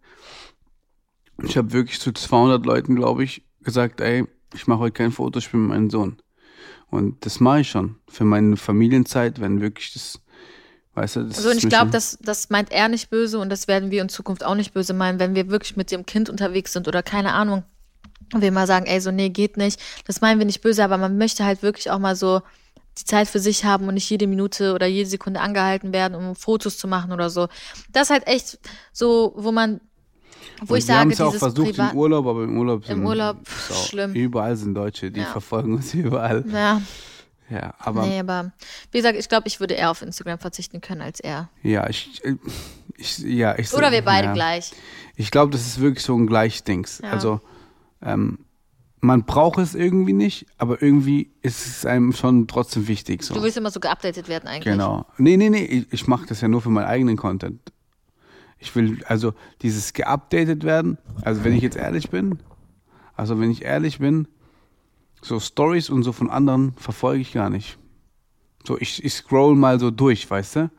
Ich 1.42 1.58
habe 1.58 1.74
wirklich 1.74 2.00
zu 2.00 2.12
200 2.12 2.64
Leuten, 2.64 2.96
glaube 2.96 3.24
ich, 3.24 3.44
gesagt, 3.60 4.00
ey, 4.00 4.24
ich 4.54 4.66
mache 4.66 4.78
heute 4.78 4.92
kein 4.92 5.12
Fotospiel 5.12 5.60
mit 5.60 5.68
meinem 5.68 5.90
Sohn. 5.90 6.16
Und 6.88 7.26
das 7.26 7.40
mache 7.40 7.60
ich 7.60 7.68
schon 7.68 7.96
für 8.08 8.24
meine 8.24 8.56
Familienzeit, 8.56 9.38
wenn 9.38 9.60
wirklich 9.60 9.92
das, 9.92 10.22
weißt 10.94 11.16
du, 11.16 11.24
das 11.24 11.42
So, 11.42 11.50
und 11.50 11.58
ich 11.58 11.68
glaube, 11.68 11.90
das, 11.90 12.18
das 12.22 12.48
meint 12.48 12.72
er 12.72 12.88
nicht 12.88 13.10
böse 13.10 13.38
und 13.38 13.50
das 13.50 13.68
werden 13.68 13.90
wir 13.90 14.00
in 14.00 14.08
Zukunft 14.08 14.42
auch 14.42 14.54
nicht 14.54 14.72
böse 14.72 14.94
meinen, 14.94 15.18
wenn 15.18 15.34
wir 15.34 15.50
wirklich 15.50 15.76
mit 15.76 15.90
dem 15.90 16.06
Kind 16.06 16.30
unterwegs 16.30 16.72
sind 16.72 16.88
oder 16.88 17.02
keine 17.02 17.34
Ahnung. 17.34 17.64
Und 18.34 18.40
wir 18.42 18.50
mal 18.52 18.66
sagen, 18.66 18.86
ey, 18.86 19.00
so, 19.00 19.10
nee, 19.10 19.28
geht 19.28 19.56
nicht. 19.56 19.80
Das 20.06 20.20
meinen 20.20 20.38
wir 20.38 20.46
nicht 20.46 20.60
böse, 20.60 20.82
aber 20.84 20.98
man 20.98 21.16
möchte 21.18 21.44
halt 21.44 21.62
wirklich 21.62 21.90
auch 21.90 21.98
mal 21.98 22.16
so 22.16 22.42
die 22.98 23.04
Zeit 23.04 23.28
für 23.28 23.38
sich 23.40 23.64
haben 23.64 23.86
und 23.88 23.94
nicht 23.94 24.08
jede 24.08 24.26
Minute 24.26 24.72
oder 24.74 24.86
jede 24.86 25.08
Sekunde 25.08 25.40
angehalten 25.40 25.92
werden, 25.92 26.14
um 26.14 26.34
Fotos 26.34 26.78
zu 26.78 26.88
machen 26.88 27.12
oder 27.12 27.28
so. 27.30 27.48
Das 27.92 28.04
ist 28.04 28.10
halt 28.10 28.26
echt 28.26 28.58
so, 28.92 29.34
wo 29.36 29.52
man, 29.52 29.80
wo 30.62 30.72
Und 30.74 30.78
ich 30.80 30.88
wir 30.88 30.98
haben 30.98 31.10
sage, 31.10 31.14
es 31.14 31.20
auch 31.20 31.26
dieses 31.32 31.38
versucht 31.40 31.70
Privat. 31.72 31.92
im 31.92 31.98
Urlaub, 31.98 32.26
aber 32.26 32.44
im 32.44 32.56
Urlaub 32.58 32.84
sind 32.86 32.98
Im 32.98 33.06
Urlaub, 33.06 33.36
ist 33.68 33.88
schlimm. 33.88 34.14
Überall 34.14 34.56
sind 34.56 34.74
Deutsche, 34.74 35.10
die 35.10 35.20
Ja. 35.20 35.26
verfolgen 35.26 35.74
uns 35.74 35.92
überall. 35.94 36.42
Ja, 36.50 36.80
Ja, 37.50 37.74
aber 37.78 38.06
nee, 38.06 38.18
aber 38.18 38.52
wie 38.92 38.98
gesagt, 38.98 39.18
ich 39.18 39.28
glaube, 39.28 39.46
ich 39.46 39.60
würde 39.60 39.74
eher 39.74 39.90
auf 39.90 40.00
Instagram 40.02 40.38
verzichten 40.38 40.80
können 40.80 41.02
als 41.02 41.20
er. 41.20 41.48
ja, 41.62 41.88
ich, 41.88 42.22
ich, 42.96 43.18
ja, 43.18 43.56
ich 43.58 43.72
Oder 43.74 43.92
wir 43.92 44.02
beide 44.02 44.28
ja. 44.28 44.32
gleich. 44.32 44.72
Ich 45.16 45.30
glaube, 45.30 45.52
das 45.52 45.66
ist 45.66 45.80
wirklich 45.80 46.02
so 46.02 46.16
ein 46.16 46.26
Gleichdings. 46.26 47.00
Ja. 47.02 47.10
Also 47.10 47.40
ähm, 48.02 48.38
man 49.00 49.24
braucht 49.24 49.58
es 49.58 49.74
irgendwie 49.74 50.12
nicht, 50.12 50.46
aber 50.58 50.82
irgendwie 50.82 51.30
ist 51.42 51.66
es 51.66 51.86
einem 51.86 52.12
schon 52.12 52.46
trotzdem 52.48 52.88
wichtig. 52.88 53.22
So. 53.22 53.34
Du 53.34 53.42
willst 53.42 53.56
immer 53.56 53.70
so 53.70 53.80
geupdatet 53.80 54.28
werden 54.28 54.48
eigentlich. 54.48 54.72
Genau. 54.72 55.06
Nee, 55.18 55.36
nee, 55.36 55.50
nee, 55.50 55.64
ich, 55.64 55.92
ich 55.92 56.06
mache 56.06 56.26
das 56.26 56.40
ja 56.40 56.48
nur 56.48 56.60
für 56.60 56.70
meinen 56.70 56.86
eigenen 56.86 57.16
Content. 57.16 57.60
Ich 58.58 58.74
will, 58.74 59.04
also 59.06 59.34
dieses 59.62 59.92
geupdatet 59.92 60.64
werden, 60.64 60.98
also 61.22 61.44
wenn 61.44 61.52
ich 61.52 61.62
jetzt 61.62 61.76
ehrlich 61.76 62.10
bin, 62.10 62.38
also 63.14 63.38
wenn 63.38 63.50
ich 63.50 63.62
ehrlich 63.62 63.98
bin, 63.98 64.28
so 65.22 65.40
Stories 65.40 65.90
und 65.90 66.02
so 66.02 66.12
von 66.12 66.30
anderen 66.30 66.72
verfolge 66.76 67.20
ich 67.20 67.32
gar 67.32 67.50
nicht. 67.50 67.78
So, 68.66 68.78
ich, 68.78 69.04
ich 69.04 69.12
scroll 69.12 69.54
mal 69.54 69.78
so 69.78 69.90
durch, 69.90 70.28
weißt 70.28 70.56
du? 70.56 70.70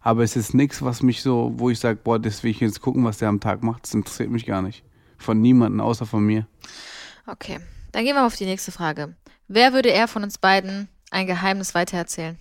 Aber 0.00 0.22
es 0.22 0.36
ist 0.36 0.54
nichts, 0.54 0.82
was 0.82 1.02
mich 1.02 1.22
so, 1.22 1.52
wo 1.56 1.70
ich 1.70 1.80
sage, 1.80 1.98
boah, 2.02 2.18
das 2.18 2.42
will 2.42 2.50
ich 2.50 2.60
jetzt 2.60 2.80
gucken, 2.80 3.04
was 3.04 3.18
der 3.18 3.28
am 3.28 3.40
Tag 3.40 3.62
macht. 3.62 3.84
Das 3.84 3.94
interessiert 3.94 4.30
mich 4.30 4.46
gar 4.46 4.62
nicht. 4.62 4.84
Von 5.24 5.40
niemandem 5.40 5.80
außer 5.80 6.04
von 6.04 6.24
mir. 6.24 6.46
Okay, 7.26 7.58
dann 7.92 8.04
gehen 8.04 8.14
wir 8.14 8.26
auf 8.26 8.36
die 8.36 8.44
nächste 8.44 8.72
Frage. 8.72 9.16
Wer 9.48 9.72
würde 9.72 9.88
eher 9.88 10.06
von 10.06 10.22
uns 10.22 10.36
beiden 10.36 10.88
ein 11.10 11.26
Geheimnis 11.26 11.74
weitererzählen? 11.74 12.38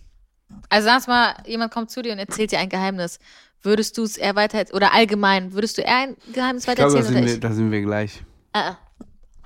Also 0.69 0.85
sag's 0.87 1.07
mal, 1.07 1.35
jemand 1.45 1.71
kommt 1.73 1.91
zu 1.91 2.01
dir 2.01 2.11
und 2.11 2.19
erzählt 2.19 2.51
dir 2.51 2.59
ein 2.59 2.67
Geheimnis. 2.67 3.19
Würdest 3.61 3.97
du 3.97 4.03
es 4.03 4.17
eher 4.17 4.35
weiter 4.35 4.65
oder 4.73 4.93
allgemein, 4.93 5.53
würdest 5.53 5.77
du 5.77 5.81
eher 5.81 5.95
ein 5.95 6.17
Geheimnis 6.33 6.67
Ich 6.67 6.75
glaube, 6.75 6.91
da 6.91 6.97
weitererzählen 6.97 7.05
sind, 7.05 7.23
oder 7.23 7.31
wir, 7.31 7.39
da 7.39 7.51
sind 7.53 7.71
wir 7.71 7.81
gleich. 7.81 8.23
Ah, 8.51 8.71
ah. 8.71 8.77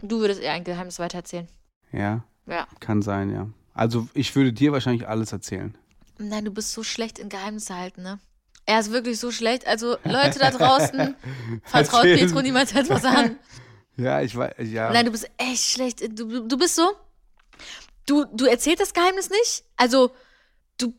du 0.01 0.19
würdest 0.19 0.41
eher 0.41 0.53
ein 0.53 0.63
Geheimnis 0.63 0.97
weitererzählen. 0.97 1.47
Ja, 1.91 2.23
Ja. 2.47 2.67
kann 2.79 3.03
sein, 3.03 3.31
ja. 3.31 3.47
Also 3.75 4.07
ich 4.15 4.35
würde 4.35 4.51
dir 4.51 4.71
wahrscheinlich 4.71 5.07
alles 5.07 5.31
erzählen. 5.31 5.77
Nein, 6.17 6.45
du 6.45 6.51
bist 6.51 6.73
so 6.73 6.81
schlecht 6.81 7.19
in 7.19 7.29
Geheimnisse 7.29 7.75
halten, 7.75 8.01
ne? 8.01 8.19
Er 8.67 8.81
ist 8.81 8.91
wirklich 8.91 9.17
so 9.19 9.31
schlecht. 9.31 9.65
Also 9.65 9.97
Leute 10.03 10.39
da 10.39 10.51
draußen, 10.57 11.15
vertraut. 11.63 12.03
Pietro 12.03 12.41
niemals 12.41 12.73
etwas 12.75 13.03
an. 13.03 13.37
Ja, 13.99 14.21
ich 14.21 14.35
weiß, 14.35 14.53
ja. 14.59 14.91
Nein, 14.91 15.05
du 15.05 15.11
bist 15.11 15.27
echt 15.37 15.71
schlecht. 15.71 16.01
Du, 16.19 16.47
du, 16.47 16.57
bist 16.59 16.75
so. 16.75 16.87
Du, 18.05 18.25
du 18.25 18.45
erzählst 18.45 18.79
das 18.79 18.93
Geheimnis 18.93 19.31
nicht. 19.31 19.63
Also, 19.75 20.11
du. 20.77 20.93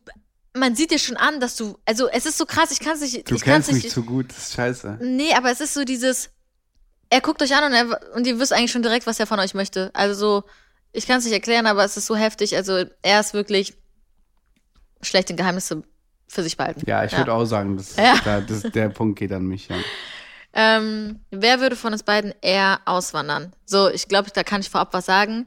Man 0.53 0.75
sieht 0.75 0.91
dir 0.91 0.99
schon 0.99 1.17
an, 1.17 1.39
dass 1.39 1.55
du. 1.55 1.79
Also, 1.85 2.09
es 2.09 2.27
ist 2.27 2.39
so 2.39 2.45
krass, 2.45 2.73
ich 2.73 2.81
kann 2.81 2.95
es 2.95 3.03
nicht. 3.03 3.31
du 3.31 3.37
ich 3.37 3.43
kennst 3.43 3.73
mich 3.73 3.85
nicht. 3.85 3.95
zu 3.95 4.03
gut, 4.03 4.31
das 4.31 4.49
ist 4.49 4.55
scheiße. 4.55 4.99
nee, 5.01 5.33
aber 5.33 5.53
es 5.53 5.61
ist 5.61 5.75
so 5.75 5.85
dieses. 5.85 6.31
Er 7.09 7.21
guckt 7.21 7.41
euch 7.41 7.55
an 7.55 7.63
und, 7.63 7.73
er, 7.73 8.17
und 8.17 8.27
ihr 8.27 8.41
wisst 8.41 8.53
eigentlich 8.53 8.73
schon 8.73 8.83
direkt, 8.83 9.07
was 9.07 9.21
er 9.21 9.29
von 9.29 9.39
euch 9.39 9.55
möchte. 9.55 9.93
Also, 9.95 10.15
so. 10.19 10.45
Ich 10.91 11.07
kann 11.07 11.21
es 11.21 11.25
nicht 11.25 11.35
erklären, 11.35 11.67
aber 11.69 11.85
es 11.85 11.97
ist 11.97 12.07
so 12.07 12.17
heftig. 12.17 12.57
Also, 12.57 12.85
er 13.03 13.21
ist 13.21 13.33
wirklich 13.33 13.75
schlecht 15.03 15.31
in 15.31 15.37
Geheimnisse 15.37 15.85
für 16.29 16.43
sich 16.43 16.57
behalten. 16.57 16.83
Ja, 16.87 17.05
ich 17.05 17.17
würde 17.17 17.33
auch 17.33 17.45
sagen, 17.47 17.77
das, 17.77 17.97
Ja. 17.97 18.15
da, 18.25 18.41
das, 18.41 18.63
der 18.63 18.89
Punkt 18.91 19.19
geht 19.19 19.33
an 19.33 19.47
mich, 19.47 19.69
ja. 19.69 19.77
Ähm, 20.53 21.21
wer 21.31 21.61
würde 21.61 21.77
von 21.77 21.93
uns 21.93 22.03
beiden 22.03 22.33
eher 22.43 22.81
auswandern? 22.85 23.53
So, 23.65 23.89
ich 23.91 24.09
glaube, 24.09 24.31
da 24.33 24.43
kann 24.43 24.61
ich 24.61 24.71
vorab 24.71 24.93
was 24.93 25.07
sagen. 25.07 25.47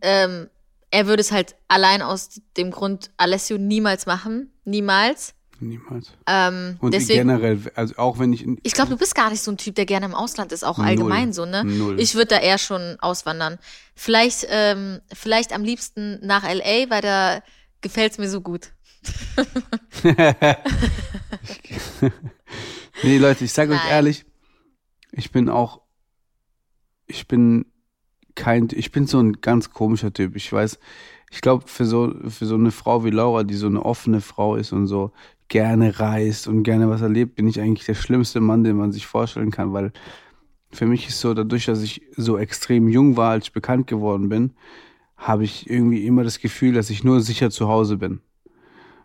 Ähm, 0.00 0.48
er 0.90 1.06
würde 1.06 1.22
es 1.22 1.32
halt 1.32 1.54
allein 1.68 2.02
aus 2.02 2.40
dem 2.56 2.70
Grund 2.70 3.10
Alessio 3.16 3.56
niemals 3.58 4.06
machen. 4.06 4.52
Niemals. 4.64 5.34
Niemals. 5.60 6.10
Ähm, 6.26 6.76
Und 6.80 6.92
deswegen, 6.92 7.20
generell, 7.28 7.60
also 7.74 7.94
auch 7.96 8.18
wenn 8.18 8.32
ich 8.32 8.42
in, 8.44 8.58
ich 8.64 8.72
glaube, 8.74 8.90
du 8.90 8.96
bist 8.96 9.14
gar 9.14 9.30
nicht 9.30 9.42
so 9.42 9.50
ein 9.50 9.56
Typ, 9.58 9.76
der 9.76 9.86
gerne 9.86 10.06
im 10.06 10.14
Ausland 10.14 10.52
ist, 10.52 10.64
auch 10.64 10.76
Null. 10.78 10.86
allgemein 10.88 11.32
so, 11.32 11.46
ne? 11.46 11.64
Null. 11.64 12.00
Ich 12.00 12.14
würde 12.14 12.26
da 12.34 12.38
eher 12.38 12.58
schon 12.58 12.96
auswandern. 13.00 13.58
Vielleicht, 13.94 14.46
ähm, 14.50 15.00
vielleicht 15.12 15.52
am 15.54 15.62
liebsten 15.64 16.18
nach 16.26 16.42
LA, 16.42 16.90
weil 16.90 17.00
da 17.00 17.42
gefällt's 17.80 18.18
mir 18.18 18.28
so 18.28 18.40
gut. 18.40 18.70
Nee, 23.04 23.18
Leute, 23.18 23.44
ich 23.44 23.52
sage 23.52 23.72
euch 23.72 23.90
ehrlich, 23.90 24.24
ich 25.10 25.32
bin 25.32 25.48
auch, 25.48 25.80
ich 27.06 27.26
bin 27.26 27.66
kein, 28.36 28.68
ich 28.72 28.92
bin 28.92 29.06
so 29.06 29.18
ein 29.18 29.40
ganz 29.40 29.70
komischer 29.70 30.12
Typ. 30.12 30.36
Ich 30.36 30.52
weiß, 30.52 30.78
ich 31.32 31.40
glaube, 31.40 31.64
für 31.66 31.84
so, 31.84 32.14
für 32.28 32.46
so 32.46 32.54
eine 32.54 32.70
Frau 32.70 33.04
wie 33.04 33.10
Laura, 33.10 33.42
die 33.42 33.54
so 33.54 33.66
eine 33.66 33.84
offene 33.84 34.20
Frau 34.20 34.56
ist 34.56 34.72
und 34.72 34.86
so 34.86 35.12
gerne 35.48 35.98
reist 35.98 36.46
und 36.46 36.62
gerne 36.62 36.88
was 36.88 37.02
erlebt, 37.02 37.34
bin 37.34 37.48
ich 37.48 37.60
eigentlich 37.60 37.86
der 37.86 37.94
schlimmste 37.94 38.40
Mann, 38.40 38.64
den 38.64 38.76
man 38.76 38.92
sich 38.92 39.06
vorstellen 39.06 39.50
kann, 39.50 39.72
weil 39.72 39.92
für 40.70 40.86
mich 40.86 41.08
ist 41.08 41.20
so, 41.20 41.34
dadurch, 41.34 41.66
dass 41.66 41.82
ich 41.82 42.02
so 42.16 42.38
extrem 42.38 42.88
jung 42.88 43.16
war, 43.16 43.32
als 43.32 43.46
ich 43.46 43.52
bekannt 43.52 43.86
geworden 43.86 44.28
bin, 44.28 44.52
habe 45.16 45.44
ich 45.44 45.68
irgendwie 45.68 46.06
immer 46.06 46.24
das 46.24 46.40
Gefühl, 46.40 46.72
dass 46.72 46.88
ich 46.88 47.04
nur 47.04 47.20
sicher 47.20 47.50
zu 47.50 47.68
Hause 47.68 47.98
bin. 47.98 48.20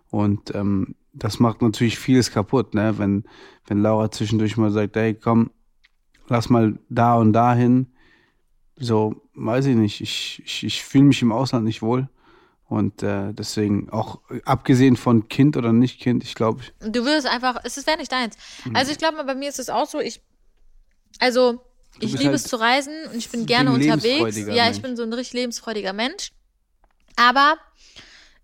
Und 0.10 0.54
ähm, 0.56 0.96
das 1.13 1.39
macht 1.39 1.62
natürlich 1.62 1.98
vieles 1.98 2.32
kaputt, 2.32 2.74
ne? 2.74 2.98
Wenn, 2.98 3.26
wenn 3.65 3.82
Laura 3.82 4.12
zwischendurch 4.12 4.58
mal 4.58 4.72
sagt, 4.72 4.96
hey, 4.96 5.13
komm, 5.13 5.52
lass 6.28 6.50
mal 6.50 6.78
da 6.89 7.15
und 7.15 7.34
da 7.34 7.54
hin. 7.54 7.88
So, 8.78 9.22
weiß 9.34 9.65
ich 9.65 9.76
nicht. 9.76 10.02
Ich, 10.02 10.41
ich, 10.46 10.63
ich 10.63 10.84
fühle 10.84 11.06
mich 11.06 11.22
im 11.22 11.32
Ausland 11.32 11.65
nicht 11.65 11.82
wohl. 11.82 12.10
Und 12.70 13.02
äh, 13.02 13.34
deswegen, 13.34 13.89
auch 13.89 14.20
abgesehen 14.43 14.98
von 14.98 15.30
Kind 15.30 15.56
oder 15.56 15.72
nicht 15.72 16.02
Kind, 16.02 16.24
ich 16.24 16.36
glaube, 16.36 16.63
Du 16.82 17.06
würdest 17.06 17.26
einfach, 17.26 17.62
es 17.63 17.88
wäre 17.88 17.98
nicht 17.98 18.12
deins. 18.12 18.36
Mhm. 18.65 18.76
Also 18.76 18.91
ich 18.91 18.98
glaube 18.98 19.15
mal, 19.15 19.24
bei 19.24 19.36
mir 19.36 19.48
ist 19.48 19.60
es 19.60 19.70
auch 19.70 19.88
so, 19.88 20.00
ich, 20.00 20.22
also 21.20 21.62
ich 22.00 22.12
liebe 22.12 22.26
halt 22.26 22.36
es 22.36 22.43
zu 22.43 22.58
reisen 22.58 22.93
und 23.12 23.17
ich 23.17 23.30
bin 23.30 23.46
gerne 23.46 23.72
unterwegs. 23.72 24.38
Ja, 24.38 24.65
Mensch. 24.65 24.76
ich 24.76 24.82
bin 24.82 24.98
so 24.98 25.04
ein 25.04 25.13
richtig 25.13 25.34
lebensfreudiger 25.34 25.93
Mensch. 25.93 26.32
Aber 27.15 27.56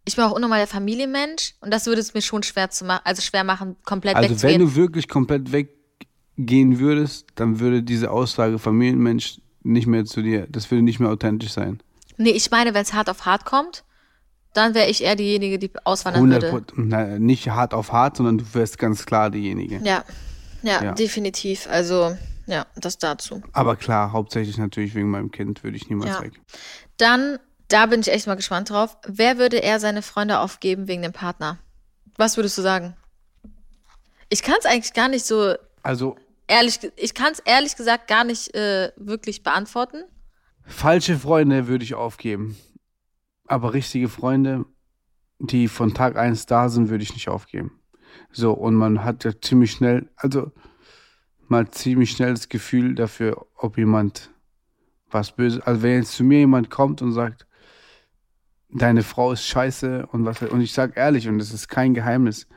ich 0.05 0.15
bin 0.15 0.25
auch 0.25 0.31
unnormal 0.31 0.59
der 0.59 0.67
Familienmensch 0.67 1.53
und 1.61 1.71
das 1.71 1.85
würde 1.85 2.01
es 2.01 2.13
mir 2.13 2.21
schon 2.21 2.43
schwer 2.43 2.69
zu 2.69 2.85
machen, 2.85 3.01
also 3.05 3.21
schwer 3.21 3.43
machen, 3.43 3.75
komplett 3.85 4.15
also 4.15 4.29
wenn 4.29 4.33
wegzugehen. 4.35 4.59
du 4.61 4.75
wirklich 4.75 5.07
komplett 5.07 5.51
weggehen 5.51 6.79
würdest, 6.79 7.27
dann 7.35 7.59
würde 7.59 7.83
diese 7.83 8.11
Aussage 8.11 8.59
Familienmensch 8.59 9.39
nicht 9.63 9.87
mehr 9.87 10.05
zu 10.05 10.21
dir, 10.21 10.47
das 10.49 10.69
würde 10.71 10.81
nicht 10.83 10.99
mehr 10.99 11.09
authentisch 11.09 11.51
sein. 11.51 11.81
nee, 12.17 12.31
ich 12.31 12.51
meine, 12.51 12.73
wenn 12.73 12.81
es 12.83 12.93
hart 12.93 13.09
auf 13.09 13.25
hart 13.25 13.45
kommt, 13.45 13.83
dann 14.53 14.75
wäre 14.75 14.87
ich 14.89 15.03
eher 15.03 15.15
diejenige, 15.15 15.57
die 15.57 15.71
auswandern 15.83 16.31
100 16.31 16.51
würde. 16.51 16.73
Na, 16.75 17.17
nicht 17.17 17.49
hart 17.49 17.73
auf 17.73 17.91
hart, 17.91 18.17
sondern 18.17 18.37
du 18.37 18.45
wärst 18.53 18.77
ganz 18.77 19.05
klar 19.05 19.31
diejenige. 19.31 19.79
Ja. 19.83 20.03
ja, 20.61 20.83
Ja. 20.83 20.91
definitiv. 20.91 21.65
Also, 21.67 22.15
ja, 22.45 22.67
das 22.75 22.99
dazu. 22.99 23.41
Aber 23.53 23.75
klar, 23.77 24.11
hauptsächlich 24.11 24.57
natürlich 24.59 24.93
wegen 24.93 25.09
meinem 25.09 25.31
Kind 25.31 25.63
würde 25.63 25.77
ich 25.77 25.89
niemals 25.89 26.11
Ja. 26.11 26.21
weg. 26.21 26.33
Dann, 26.97 27.39
da 27.73 27.87
bin 27.87 28.01
ich 28.01 28.11
echt 28.11 28.27
mal 28.27 28.35
gespannt 28.35 28.69
drauf. 28.69 28.97
Wer 29.07 29.39
würde 29.39 29.57
eher 29.57 29.79
seine 29.79 30.03
Freunde 30.03 30.39
aufgeben 30.39 30.87
wegen 30.87 31.01
dem 31.01 31.11
Partner? 31.11 31.57
Was 32.17 32.37
würdest 32.37 32.57
du 32.57 32.61
sagen? 32.61 32.95
Ich 34.29 34.43
kann 34.43 34.57
es 34.59 34.65
eigentlich 34.65 34.93
gar 34.93 35.09
nicht 35.09 35.25
so 35.25 35.55
Also 35.81 36.15
ehrlich, 36.47 36.79
ich 36.97 37.15
kann 37.15 37.33
es 37.33 37.39
ehrlich 37.39 37.75
gesagt 37.75 38.07
gar 38.07 38.25
nicht 38.25 38.53
äh, 38.55 38.91
wirklich 38.95 39.41
beantworten. 39.41 40.03
falsche 40.65 41.17
Freunde 41.17 41.67
würde 41.67 41.83
ich 41.83 41.95
aufgeben. 41.95 42.57
Aber 43.47 43.73
richtige 43.73 44.07
Freunde, 44.07 44.65
die 45.39 45.67
von 45.67 45.95
Tag 45.95 46.15
eins 46.15 46.45
da 46.45 46.69
sind, 46.69 46.89
würde 46.89 47.03
ich 47.03 47.13
nicht 47.13 47.27
aufgeben. 47.27 47.79
So, 48.31 48.53
und 48.53 48.75
man 48.75 49.03
hat 49.03 49.23
ja 49.23 49.31
ziemlich 49.41 49.71
schnell, 49.71 50.11
also 50.15 50.51
mal 51.47 51.69
ziemlich 51.71 52.11
schnell 52.11 52.35
das 52.35 52.49
Gefühl 52.49 52.93
dafür, 52.93 53.47
ob 53.55 53.79
jemand 53.79 54.29
was 55.09 55.31
Böses, 55.31 55.59
also 55.61 55.81
wenn 55.81 55.97
jetzt 55.97 56.13
zu 56.13 56.23
mir 56.23 56.39
jemand 56.39 56.69
kommt 56.69 57.01
und 57.01 57.11
sagt, 57.11 57.47
deine 58.73 59.03
Frau 59.03 59.31
ist 59.31 59.45
scheiße 59.45 60.07
und 60.11 60.25
was, 60.25 60.41
und 60.41 60.61
ich 60.61 60.73
sag 60.73 60.97
ehrlich, 60.97 61.27
und 61.27 61.37
das 61.37 61.51
ist 61.51 61.67
kein 61.67 61.93
Geheimnis, 61.93 62.47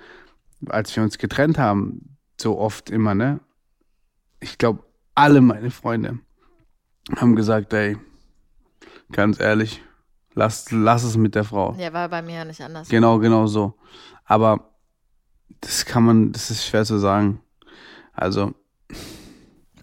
als 0.66 0.94
wir 0.96 1.02
uns 1.02 1.18
getrennt 1.18 1.58
haben, 1.58 2.16
so 2.40 2.58
oft 2.58 2.90
immer, 2.90 3.14
ne? 3.14 3.40
Ich 4.40 4.58
glaube, 4.58 4.82
alle 5.14 5.40
meine 5.40 5.70
Freunde 5.70 6.18
haben 7.16 7.36
gesagt, 7.36 7.72
ey, 7.72 7.96
ganz 9.12 9.40
ehrlich, 9.40 9.82
lass, 10.34 10.70
lass 10.70 11.04
es 11.04 11.16
mit 11.16 11.34
der 11.34 11.44
Frau. 11.44 11.74
Ja, 11.78 11.92
war 11.92 12.08
bei 12.08 12.22
mir 12.22 12.34
ja 12.36 12.44
nicht 12.44 12.60
anders. 12.60 12.88
Genau, 12.88 13.18
genau 13.18 13.46
so. 13.46 13.74
Aber 14.24 14.70
das 15.60 15.84
kann 15.86 16.02
man, 16.04 16.32
das 16.32 16.50
ist 16.50 16.66
schwer 16.66 16.84
zu 16.84 16.98
sagen. 16.98 17.40
Also, 18.12 18.54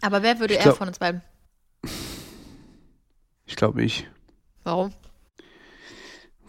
Aber 0.02 0.22
wer 0.22 0.40
würde 0.40 0.58
glaub- 0.58 0.78
von 0.78 0.88
uns 0.88 1.00
beiden? 1.00 1.22
ich 3.46 3.56
glaube 3.56 3.84
ich. 3.84 4.08
Warum? 4.64 4.92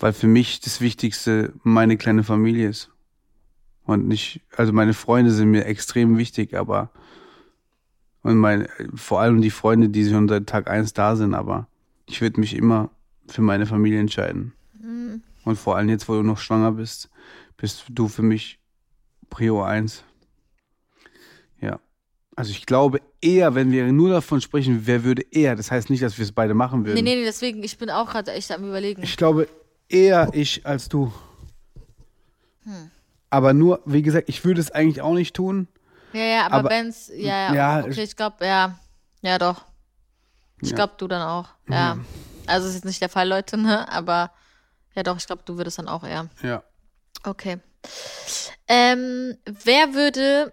Weil 0.05 0.13
für 0.13 0.27
mich 0.27 0.61
das 0.61 0.83
Wichtigste 0.83 1.55
meine 1.63 1.97
kleine 1.97 2.25
Familie 2.25 2.69
ist. 2.69 2.91
Und 3.87 4.07
nicht, 4.07 4.43
also 4.55 4.71
meine 4.71 4.93
Freunde 4.93 5.31
sind 5.31 5.51
mir 5.51 5.65
extrem 5.65 6.19
wichtig, 6.19 6.55
aber 6.55 6.91
und 8.21 8.37
meine, 8.37 8.69
vor 8.95 9.23
allem 9.23 9.41
die 9.41 9.49
Freunde, 9.49 9.89
die 9.89 10.07
schon 10.07 10.29
seit 10.29 10.47
Tag 10.47 10.69
eins 10.69 10.93
da 10.93 11.17
sind, 11.17 11.33
aber 11.33 11.69
ich 12.05 12.21
würde 12.21 12.39
mich 12.39 12.55
immer 12.55 12.91
für 13.29 13.41
meine 13.41 13.65
Familie 13.65 13.99
entscheiden. 13.99 14.53
Und 15.47 15.57
vor 15.57 15.79
allem 15.79 15.89
jetzt, 15.89 16.07
wo 16.07 16.13
du 16.17 16.23
noch 16.23 16.37
schwanger 16.37 16.73
bist, 16.73 17.09
bist 17.57 17.87
du 17.89 18.07
für 18.09 18.21
mich 18.21 18.59
Prio 19.31 19.63
1. 19.63 20.05
Ja. 21.63 21.81
Also 22.37 22.51
ich 22.51 22.67
glaube 22.67 23.01
eher, 23.23 23.55
wenn 23.55 23.73
wir 23.73 23.91
nur 23.91 24.11
davon 24.11 24.43
sprechen, 24.43 24.83
wer 24.85 25.03
würde 25.03 25.23
eher, 25.31 25.57
das 25.57 25.71
heißt 25.71 25.89
nicht, 25.89 26.03
dass 26.03 26.19
wir 26.19 26.25
es 26.25 26.33
beide 26.33 26.53
machen 26.53 26.85
würden. 26.85 26.97
Nee, 26.97 27.01
nee, 27.01 27.17
nee, 27.17 27.25
deswegen, 27.25 27.63
ich 27.63 27.79
bin 27.79 27.89
auch 27.89 28.11
gerade 28.11 28.33
echt 28.33 28.53
am 28.53 28.65
überlegen. 28.69 29.03
Ich 29.03 29.17
glaube 29.17 29.49
eher 29.89 30.29
ich 30.33 30.65
als 30.67 30.89
du. 30.89 31.13
Hm. 32.65 32.91
Aber 33.31 33.53
nur, 33.53 33.81
wie 33.85 34.03
gesagt, 34.03 34.29
ich 34.29 34.45
würde 34.45 34.61
es 34.61 34.71
eigentlich 34.71 35.01
auch 35.03 35.15
nicht 35.15 35.35
tun. 35.35 35.69
Ja, 36.13 36.21
ja, 36.25 36.47
aber, 36.47 36.55
Aber- 36.57 36.71
wenn's, 36.71 37.09
ja, 37.09 37.53
ja, 37.53 37.55
Ja, 37.55 37.85
okay, 37.85 38.03
ich 38.05 38.17
glaube, 38.17 38.45
ja, 38.47 38.79
ja 39.23 39.39
doch. 39.39 39.65
Ich 40.63 40.71
Ja. 40.71 40.77
glaube, 40.77 40.95
du 40.99 41.09
dann 41.09 41.23
auch, 41.23 41.49
ja. 41.69 41.99
Also 42.47 42.69
ist 42.69 42.75
jetzt 42.75 42.85
nicht 42.85 43.01
der 43.01 43.09
Fall, 43.09 43.29
Leute, 43.29 43.57
ne, 43.57 43.89
aber 43.91 44.31
ja 44.95 45.03
doch, 45.03 45.17
ich 45.17 45.27
glaube, 45.27 45.43
du 45.45 45.57
würdest 45.57 45.79
dann 45.79 45.89
auch 45.89 46.05
eher. 46.05 46.29
Ja. 46.43 46.63
Okay. 47.25 47.59
Ähm, 48.69 49.37
wer 49.45 49.95
würde, 49.95 50.53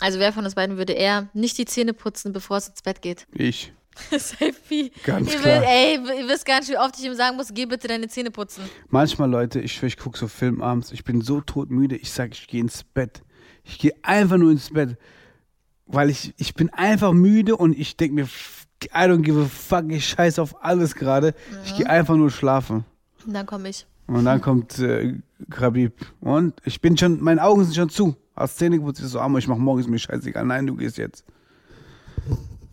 also 0.00 0.18
wer 0.18 0.32
von 0.32 0.44
uns 0.44 0.54
beiden 0.54 0.76
würde 0.78 0.92
eher 0.94 1.28
nicht 1.34 1.58
die 1.58 1.66
Zähne 1.66 1.92
putzen, 1.92 2.32
bevor 2.32 2.56
es 2.56 2.68
ins 2.68 2.82
Bett 2.82 3.02
geht? 3.02 3.26
Ich. 3.32 3.72
Selfie. 4.10 4.92
Ganz 5.04 5.32
ihr 5.32 5.40
klar. 5.40 5.60
Will, 5.60 5.68
ey, 5.68 6.20
ihr 6.20 6.28
wisst 6.28 6.46
gar 6.46 6.60
nicht, 6.60 6.70
wie 6.70 6.78
oft 6.78 6.98
ich 6.98 7.04
ihm 7.04 7.14
sagen 7.14 7.36
muss, 7.36 7.52
geh 7.52 7.66
bitte 7.66 7.88
deine 7.88 8.08
Zähne 8.08 8.30
putzen. 8.30 8.64
Manchmal, 8.88 9.30
Leute, 9.30 9.60
ich 9.60 9.82
ich 9.82 9.96
gucke 9.96 10.18
so 10.18 10.28
Film 10.28 10.62
abends, 10.62 10.92
ich 10.92 11.04
bin 11.04 11.20
so 11.20 11.40
todmüde, 11.40 11.96
ich 11.96 12.10
sage, 12.10 12.32
ich 12.32 12.46
gehe 12.46 12.60
ins 12.60 12.84
Bett. 12.84 13.22
Ich 13.64 13.78
gehe 13.78 13.94
einfach 14.02 14.36
nur 14.36 14.50
ins 14.50 14.70
Bett. 14.70 14.96
Weil 15.86 16.08
ich, 16.08 16.34
ich 16.36 16.54
bin 16.54 16.70
einfach 16.70 17.12
müde 17.12 17.56
und 17.56 17.76
ich 17.76 17.96
denke 17.96 18.14
mir, 18.14 18.28
I 18.84 19.06
don't 19.06 19.22
give 19.22 19.40
a 19.40 19.44
fuck, 19.44 19.90
ich 19.90 20.06
scheiße 20.06 20.40
auf 20.40 20.64
alles 20.64 20.94
gerade. 20.94 21.34
Ich 21.64 21.76
gehe 21.76 21.88
einfach 21.88 22.16
nur 22.16 22.30
schlafen. 22.30 22.84
Und 23.26 23.34
dann 23.34 23.46
komme 23.46 23.68
ich. 23.68 23.86
Und 24.06 24.24
dann 24.24 24.40
kommt 24.40 24.78
äh, 24.78 25.14
Khabib. 25.50 25.94
Und 26.20 26.54
ich 26.64 26.80
bin 26.80 26.96
schon, 26.96 27.22
meine 27.22 27.42
Augen 27.42 27.64
sind 27.64 27.74
schon 27.74 27.90
zu. 27.90 28.16
Hast 28.34 28.58
Zähne 28.58 28.78
geputzt, 28.78 29.00
ich 29.00 29.06
so, 29.06 29.20
Arme, 29.20 29.38
ich 29.38 29.46
mach 29.46 29.58
morgens 29.58 29.86
mir 29.86 29.98
scheißegal. 29.98 30.44
Nein, 30.44 30.66
du 30.66 30.76
gehst 30.76 30.96
jetzt. 30.96 31.24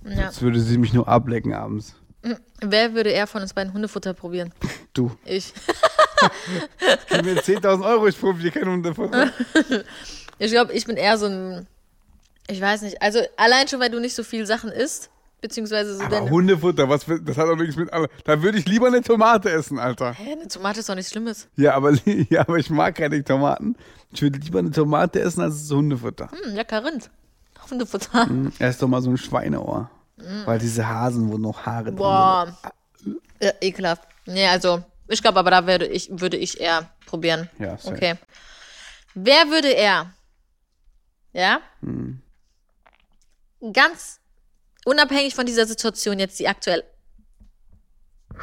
Ja. 0.07 0.25
Jetzt 0.25 0.41
würde 0.41 0.59
sie 0.59 0.77
mich 0.77 0.93
nur 0.93 1.07
ablecken 1.07 1.53
abends. 1.53 1.95
Wer 2.61 2.93
würde 2.93 3.09
eher 3.09 3.27
von 3.27 3.41
uns 3.41 3.53
beiden 3.53 3.73
Hundefutter 3.73 4.13
probieren? 4.13 4.53
Du. 4.93 5.11
Ich. 5.25 5.53
Gib 7.09 7.25
mir 7.25 7.35
10.000 7.35 7.85
Euro, 7.85 8.07
ich 8.07 8.19
probiere 8.19 8.51
kein 8.51 8.69
Hundefutter. 8.69 9.31
Ich 10.39 10.51
glaube, 10.51 10.71
ich 10.73 10.85
bin 10.85 10.97
eher 10.97 11.17
so 11.17 11.25
ein, 11.25 11.65
ich 12.47 12.61
weiß 12.61 12.83
nicht, 12.83 13.01
also 13.01 13.19
allein 13.37 13.67
schon, 13.67 13.79
weil 13.79 13.89
du 13.89 13.99
nicht 13.99 14.13
so 14.13 14.23
viel 14.23 14.45
Sachen 14.45 14.71
isst, 14.71 15.09
beziehungsweise 15.41 15.95
so 15.95 16.03
Aber 16.03 16.29
Hundefutter, 16.29 16.87
was 16.87 17.05
für, 17.05 17.19
das 17.19 17.37
hat 17.37 17.47
doch 17.47 17.55
nichts 17.55 17.75
mit. 17.75 17.89
Da 18.23 18.43
würde 18.43 18.59
ich 18.59 18.67
lieber 18.67 18.85
eine 18.85 19.01
Tomate 19.01 19.49
essen, 19.49 19.79
Alter. 19.79 20.13
Hä, 20.13 20.33
eine 20.33 20.47
Tomate 20.47 20.81
ist 20.81 20.89
doch 20.89 20.95
nichts 20.95 21.11
Schlimmes. 21.11 21.47
Ja, 21.55 21.73
aber, 21.73 21.93
ja, 22.29 22.41
aber 22.41 22.57
ich 22.57 22.69
mag 22.69 22.93
keine 22.95 23.23
Tomaten. 23.23 23.75
Ich 24.11 24.21
würde 24.21 24.37
lieber 24.37 24.59
eine 24.59 24.69
Tomate 24.69 25.19
essen 25.21 25.41
als 25.41 25.69
Hundefutter. 25.71 26.29
Hm, 26.29 26.53
lecker 26.53 26.85
Rind. 26.85 27.09
Hundefutter. 27.69 28.29
Erst 28.59 28.81
doch 28.81 28.87
mal 28.87 29.01
so 29.01 29.09
ein 29.09 29.17
Schweineohr. 29.17 29.89
Weil 30.17 30.59
diese 30.59 30.87
Hasen, 30.87 31.31
wo 31.31 31.37
noch 31.37 31.65
Haare 31.65 31.85
drin 31.85 31.95
Mm. 31.95 31.97
Boah. 31.97 32.57
Ja, 33.41 33.51
ekelhaft. 33.61 34.03
Nee, 34.25 34.47
also, 34.47 34.83
ich 35.07 35.21
glaube 35.21 35.39
aber, 35.39 35.51
da 35.51 35.65
würde 35.67 35.85
ich, 35.85 36.09
würde 36.11 36.37
ich 36.37 36.59
eher 36.59 36.89
probieren. 37.05 37.49
sind. 37.57 37.65
Ja, 37.67 37.77
safe. 37.77 37.95
Okay. 37.95 38.15
Wer 39.13 39.49
würde 39.49 39.69
er? 39.69 40.11
Ja? 41.33 41.61
Hm. 41.81 42.21
Ganz 43.73 44.19
unabhängig 44.85 45.35
von 45.35 45.45
dieser 45.45 45.65
Situation 45.65 46.19
jetzt, 46.19 46.39
die 46.39 46.47
aktuell 46.47 46.83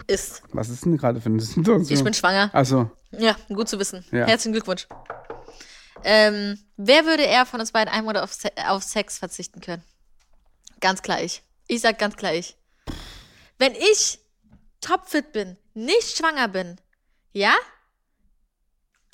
ist. 0.07 0.43
Was 0.53 0.69
ist 0.69 0.85
denn 0.85 0.97
gerade 0.97 1.21
für 1.21 1.29
eine 1.29 1.41
Situation? 1.41 1.99
Ich 1.99 2.05
bin 2.05 2.15
schwanger. 2.15 2.51
Achso, 2.53 2.91
Ja, 3.13 3.37
gut 3.49 3.69
zu 3.69 3.79
wissen. 3.79 4.05
Ja. 4.11 4.27
Herzlichen 4.27 4.53
Glückwunsch. 4.53 4.87
Ähm, 6.03 6.59
wer 6.77 7.05
würde 7.05 7.23
eher 7.23 7.47
von 7.47 7.61
uns 7.61 7.73
beiden 7.73 7.93
einmal 7.93 8.17
auf, 8.17 8.33
Se 8.33 8.51
auf 8.69 8.83
Sex 8.83 9.19
verzichten 9.19 9.61
können? 9.61 9.83
Ganz 10.81 11.01
klar 11.03 11.23
ich. 11.23 11.43
Ich 11.67 11.81
sag 11.81 11.99
ganz 11.99 12.17
klar 12.17 12.35
ich. 12.35 12.57
Wenn 13.59 13.73
ich 13.75 14.19
topfit 14.81 15.33
bin, 15.33 15.57
nicht 15.75 16.17
schwanger 16.17 16.49
bin, 16.49 16.77
ja? 17.33 17.55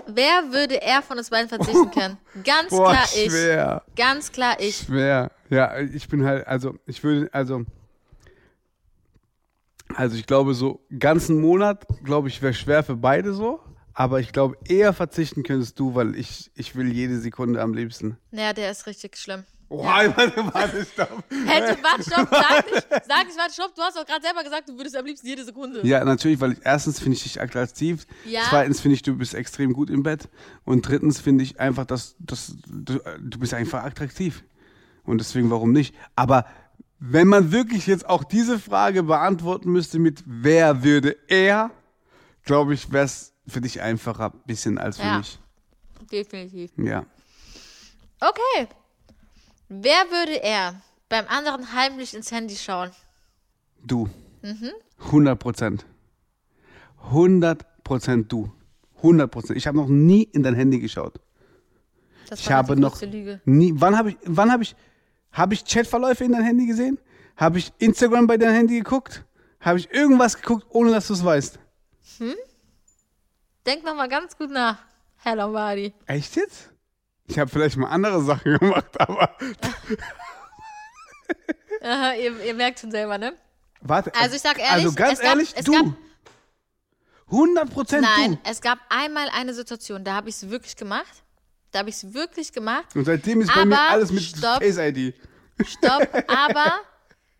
Wer 0.06 0.50
würde 0.52 0.76
eher 0.76 1.02
von 1.02 1.18
uns 1.18 1.30
beiden 1.30 1.48
verzichten 1.48 1.90
können? 1.94 2.18
Ganz 2.44 2.70
boah, 2.70 2.90
klar 2.92 3.08
ich. 3.14 3.30
schwer. 3.30 3.84
Ganz 3.96 4.32
klar 4.32 4.56
ich. 4.60 4.76
Schwer. 4.78 5.30
Ja, 5.50 5.78
ich 5.78 6.08
bin 6.08 6.24
halt, 6.24 6.46
also 6.46 6.78
ich 6.86 7.02
würde, 7.04 7.28
also, 7.32 7.64
also 9.94 10.16
ich 10.16 10.26
glaube, 10.26 10.54
so 10.54 10.84
ganzen 10.98 11.40
Monat, 11.40 11.86
glaube 12.04 12.28
ich, 12.28 12.40
wäre 12.42 12.54
schwer 12.54 12.82
für 12.82 12.96
beide 12.96 13.32
so. 13.34 13.60
Aber 13.92 14.20
ich 14.20 14.32
glaube, 14.32 14.56
eher 14.66 14.92
verzichten 14.92 15.42
könntest 15.42 15.78
du, 15.78 15.94
weil 15.94 16.14
ich, 16.16 16.50
ich 16.54 16.74
will 16.76 16.90
jede 16.92 17.18
Sekunde 17.18 17.60
am 17.60 17.74
liebsten. 17.74 18.16
Naja, 18.30 18.52
der 18.52 18.70
ist 18.70 18.86
richtig 18.86 19.18
schlimm. 19.18 19.44
Oh, 19.72 19.84
warte, 19.84 20.32
warte, 20.52 20.84
stopp. 20.84 21.22
Hätte, 21.46 21.78
warte, 21.80 22.02
stopp, 22.02 22.28
sag 22.28 22.66
nicht, 22.72 22.88
sag 23.06 23.26
nicht, 23.26 23.38
warte, 23.38 23.52
stopp, 23.54 23.72
du 23.76 23.82
hast 23.82 23.96
doch 23.96 24.04
gerade 24.04 24.20
selber 24.20 24.42
gesagt, 24.42 24.68
du 24.68 24.76
würdest 24.76 24.96
am 24.96 25.06
liebsten 25.06 25.28
jede 25.28 25.44
Sekunde. 25.44 25.86
Ja, 25.86 26.04
natürlich, 26.04 26.40
weil 26.40 26.52
ich, 26.54 26.58
erstens 26.64 26.98
finde 26.98 27.16
ich 27.16 27.22
dich 27.22 27.40
attraktiv. 27.40 28.04
Ja. 28.24 28.40
Zweitens 28.50 28.80
finde 28.80 28.96
ich, 28.96 29.02
du 29.02 29.16
bist 29.16 29.32
extrem 29.32 29.72
gut 29.72 29.88
im 29.88 30.02
Bett. 30.02 30.28
Und 30.64 30.88
drittens 30.88 31.20
finde 31.20 31.44
ich 31.44 31.60
einfach, 31.60 31.84
dass, 31.84 32.16
dass 32.18 32.56
du, 32.66 32.98
du 33.20 33.38
bist 33.38 33.54
einfach 33.54 33.84
attraktiv. 33.84 34.42
Und 35.04 35.18
deswegen, 35.18 35.50
warum 35.52 35.70
nicht? 35.70 35.94
Aber 36.16 36.46
wenn 36.98 37.28
man 37.28 37.52
wirklich 37.52 37.86
jetzt 37.86 38.08
auch 38.08 38.24
diese 38.24 38.58
Frage 38.58 39.04
beantworten 39.04 39.70
müsste 39.70 40.00
mit 40.00 40.24
wer 40.26 40.82
würde 40.82 41.16
er, 41.28 41.70
glaube 42.42 42.74
ich, 42.74 42.90
wäre 42.90 43.04
es 43.04 43.34
für 43.46 43.60
dich 43.60 43.80
einfacher 43.80 44.32
ein 44.34 44.40
bisschen 44.46 44.78
als 44.78 44.96
für 44.96 45.04
Ja. 45.04 45.18
mich. 45.18 45.38
Definitiv. 46.10 46.72
Ja. 46.76 47.06
Okay. 48.18 48.68
Wer 49.72 50.10
würde 50.10 50.42
er 50.42 50.82
beim 51.08 51.26
anderen 51.28 51.72
heimlich 51.72 52.12
ins 52.12 52.32
Handy 52.32 52.56
schauen? 52.56 52.90
Du. 53.84 54.10
Mhm. 54.42 54.72
100 54.98 55.38
Prozent. 55.38 55.86
100 57.04 57.84
Prozent 57.84 58.32
du. 58.32 58.50
100 58.96 59.30
Prozent. 59.30 59.56
Ich 59.56 59.68
habe 59.68 59.76
noch 59.78 59.86
nie 59.86 60.24
in 60.24 60.42
dein 60.42 60.56
Handy 60.56 60.80
geschaut. 60.80 61.20
Das 62.28 62.40
Ich 62.40 62.50
habe 62.50 62.74
noch 62.76 63.00
Lüge. 63.00 63.40
nie. 63.44 63.72
Wann 63.76 63.96
habe 63.96 64.10
ich, 64.10 64.16
wann 64.24 64.50
habe 64.50 64.64
ich, 64.64 64.74
habe 65.30 65.54
ich 65.54 65.64
Chatverläufe 65.64 66.24
in 66.24 66.32
dein 66.32 66.42
Handy 66.42 66.66
gesehen? 66.66 66.98
Habe 67.36 67.58
ich 67.58 67.72
Instagram 67.78 68.26
bei 68.26 68.38
deinem 68.38 68.54
Handy 68.54 68.76
geguckt? 68.78 69.24
Habe 69.60 69.78
ich 69.78 69.88
irgendwas 69.92 70.36
geguckt, 70.36 70.66
ohne 70.70 70.90
dass 70.90 71.06
du 71.06 71.12
es 71.14 71.24
weißt? 71.24 71.60
Denk 73.66 73.84
noch 73.84 73.94
mal 73.94 74.08
ganz 74.08 74.36
gut 74.36 74.50
nach, 74.50 74.78
Herr 75.18 75.36
Lombardi. 75.36 75.94
Echt 76.06 76.34
jetzt? 76.34 76.70
Ich 77.30 77.38
habe 77.38 77.48
vielleicht 77.50 77.76
mal 77.76 77.88
andere 77.88 78.20
Sachen 78.22 78.58
gemacht, 78.58 79.00
aber 79.00 79.30
Aha, 81.82 82.14
ihr, 82.14 82.38
ihr 82.44 82.54
merkt 82.54 82.80
schon 82.80 82.90
selber, 82.90 83.16
ne? 83.18 83.34
warte. 83.80 84.12
Also 84.14 84.36
ich 84.36 84.42
sag 84.42 84.58
ehrlich, 84.58 84.84
also 84.86 84.92
ganz 84.94 85.18
gab- 85.20 85.28
ehrlich, 85.28 85.52
es 85.56 85.64
du. 85.64 85.72
gab- 85.72 85.94
100 87.30 87.70
Prozent 87.72 88.02
Nein, 88.02 88.32
du. 88.42 88.50
es 88.50 88.60
gab 88.60 88.78
einmal 88.88 89.28
eine 89.32 89.54
Situation, 89.54 90.02
da 90.04 90.14
habe 90.14 90.28
ich 90.28 90.34
es 90.34 90.50
wirklich 90.50 90.74
gemacht. 90.76 91.22
Da 91.70 91.78
habe 91.78 91.88
ich 91.88 91.94
es 92.02 92.12
wirklich 92.12 92.52
gemacht. 92.52 92.84
Und 92.96 93.04
seitdem 93.04 93.40
ist 93.42 93.54
bei 93.54 93.64
mir 93.64 93.78
Aber 93.78 93.90
alles 93.90 94.10
mit 94.10 94.24
stopp. 94.24 94.58
Face 94.60 94.76
ID. 94.78 95.14
Stopp, 95.64 96.08
aber 96.26 96.80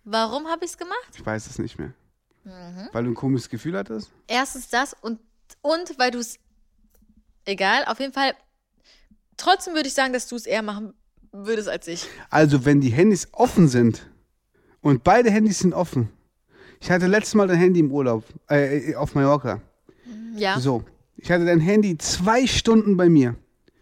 warum 0.05 0.47
habe 0.47 0.65
ich 0.65 0.71
es 0.71 0.79
gemacht? 0.79 1.11
Ich 1.17 1.27
weiß 1.27 1.49
es 1.49 1.59
nicht 1.59 1.79
mehr. 1.81 1.93
Mhm. 2.45 2.89
Weil 2.93 3.05
du 3.05 3.11
ein 3.11 3.15
komisches 3.17 3.49
Gefühl 3.51 3.77
hattest? 3.77 4.13
Erstens 4.29 4.69
das 4.69 4.95
und, 5.01 5.19
und 5.61 5.99
weil 5.99 6.13
du 6.13 6.21
es, 6.21 6.39
egal, 7.45 7.85
auf 7.87 7.99
jeden 7.99 8.13
Fall, 8.13 8.35
trotzdem 9.41 9.75
würde 9.75 9.89
ich 9.89 9.95
sagen, 9.95 10.13
dass 10.13 10.27
du 10.29 10.37
es 10.37 10.47
eher 10.47 10.63
machen 10.63 10.95
würdest 11.33 11.69
als 11.69 11.87
ich. 11.89 12.07
Also, 12.31 12.65
wenn 12.65 12.81
die 12.81 12.91
Handys 12.91 13.29
offen 13.33 13.69
sind 13.69 14.09
und 14.81 15.05
beide 15.05 15.31
Handys 15.31 15.59
sind 15.61 15.73
offen. 15.75 16.11
Ich 16.81 16.91
hatte 16.91 17.07
letztes 17.07 17.35
Mal 17.35 17.47
dein 17.47 17.59
Handy 17.59 17.81
im 17.81 17.93
Urlaub, 17.93 18.25
äh, 18.49 18.95
auf 18.95 19.15
Mallorca. 19.15 19.61
Ja, 20.37 20.59
So, 20.59 20.83
ich 21.17 21.31
hatte 21.31 21.45
dein 21.45 21.61
Handy 21.61 21.99
zwei 21.99 22.47
Stunden 22.47 22.97
bei 22.97 23.09
mir. 23.09 23.37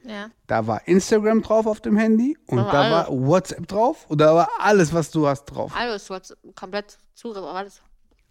ja. 0.04 0.30
Da 0.46 0.66
war 0.66 0.88
Instagram 0.88 1.42
drauf 1.42 1.66
auf 1.66 1.80
dem 1.82 1.96
Handy 1.98 2.36
und 2.46 2.56
Da 2.56 2.64
war 2.64 2.72
da 2.72 2.80
alles. 2.80 2.92
war 3.10 3.26
WhatsApp 3.28 3.68
drauf 3.68 4.06
und 4.08 4.18
da 4.20 4.34
war 4.34 4.48
alles, 4.58 4.92
was 4.94 5.10
du 5.10 5.26
hast, 5.28 5.44
drauf. 5.44 5.72
Alles, 5.76 6.06
du 6.06 6.14
hast 6.14 6.36
komplett 6.54 6.96
Zugriff 7.14 7.42
auf 7.44 7.54
alles. 7.54 7.82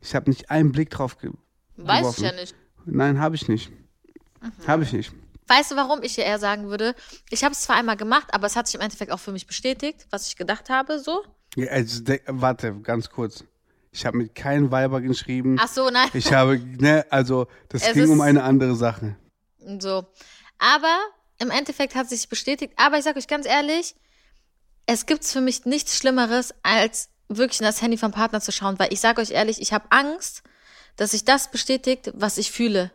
Ich 0.01 0.15
habe 0.15 0.29
nicht 0.29 0.49
einen 0.49 0.71
Blick 0.71 0.89
drauf 0.89 1.17
ge 1.19 1.31
Weiß 1.77 1.99
geworfen. 1.99 2.23
ich 2.25 2.31
ja 2.31 2.35
nicht. 2.35 2.55
Nein, 2.85 3.19
habe 3.19 3.35
ich 3.35 3.47
nicht. 3.47 3.71
Mhm. 4.41 4.67
Habe 4.67 4.83
ich 4.83 4.93
nicht. 4.93 5.11
Weißt 5.47 5.71
du, 5.71 5.75
warum 5.75 6.03
ich 6.03 6.15
dir 6.15 6.25
eher 6.25 6.39
sagen 6.39 6.69
würde? 6.69 6.95
Ich 7.29 7.43
habe 7.43 7.53
es 7.53 7.61
zwar 7.61 7.77
einmal 7.77 7.97
gemacht, 7.97 8.27
aber 8.33 8.47
es 8.47 8.55
hat 8.55 8.67
sich 8.67 8.75
im 8.75 8.81
Endeffekt 8.81 9.11
auch 9.11 9.19
für 9.19 9.31
mich 9.31 9.47
bestätigt, 9.47 10.05
was 10.09 10.27
ich 10.27 10.35
gedacht 10.35 10.69
habe, 10.69 10.99
so. 10.99 11.23
Ja, 11.55 11.71
Also, 11.71 12.03
warte, 12.27 12.73
ganz 12.81 13.09
kurz. 13.09 13.43
Ich 13.91 14.05
habe 14.05 14.17
mit 14.17 14.35
keinem 14.35 14.71
Weiber 14.71 15.01
geschrieben. 15.01 15.57
Ach 15.59 15.67
so, 15.67 15.89
nein. 15.89 16.09
Ich 16.13 16.31
habe, 16.33 16.59
ne, 16.59 17.05
also, 17.09 17.47
das 17.69 17.87
Es 17.87 17.93
ging 17.93 18.09
um 18.09 18.21
eine 18.21 18.43
andere 18.43 18.75
Sache. 18.75 19.15
So. 19.79 20.05
Aber 20.59 20.97
im 21.39 21.49
Endeffekt 21.49 21.95
hat 21.95 22.09
sich 22.09 22.29
bestätigt. 22.29 22.73
Aber 22.75 22.97
ich 22.97 23.03
sag 23.03 23.15
euch 23.15 23.27
ganz 23.27 23.45
ehrlich, 23.47 23.95
es 24.85 25.05
gibt 25.05 25.25
für 25.25 25.41
mich 25.41 25.65
nichts 25.65 25.97
Schlimmeres, 25.97 26.53
als 26.63 27.09
wirklich 27.27 27.59
in 27.59 27.65
das 27.65 27.81
Handy 27.81 27.97
vom 27.97 28.11
Partner 28.11 28.41
zu 28.41 28.51
schauen, 28.51 28.79
weil 28.79 28.93
ich 28.93 28.99
sage 28.99 29.21
euch 29.21 29.31
ehrlich, 29.31 29.61
ich 29.61 29.73
habe 29.73 29.85
Angst, 29.89 30.43
dass 30.95 31.11
sich 31.11 31.25
das 31.25 31.51
bestätigt, 31.51 32.11
was 32.13 32.37
ich 32.37 32.51
fühle. 32.51 32.91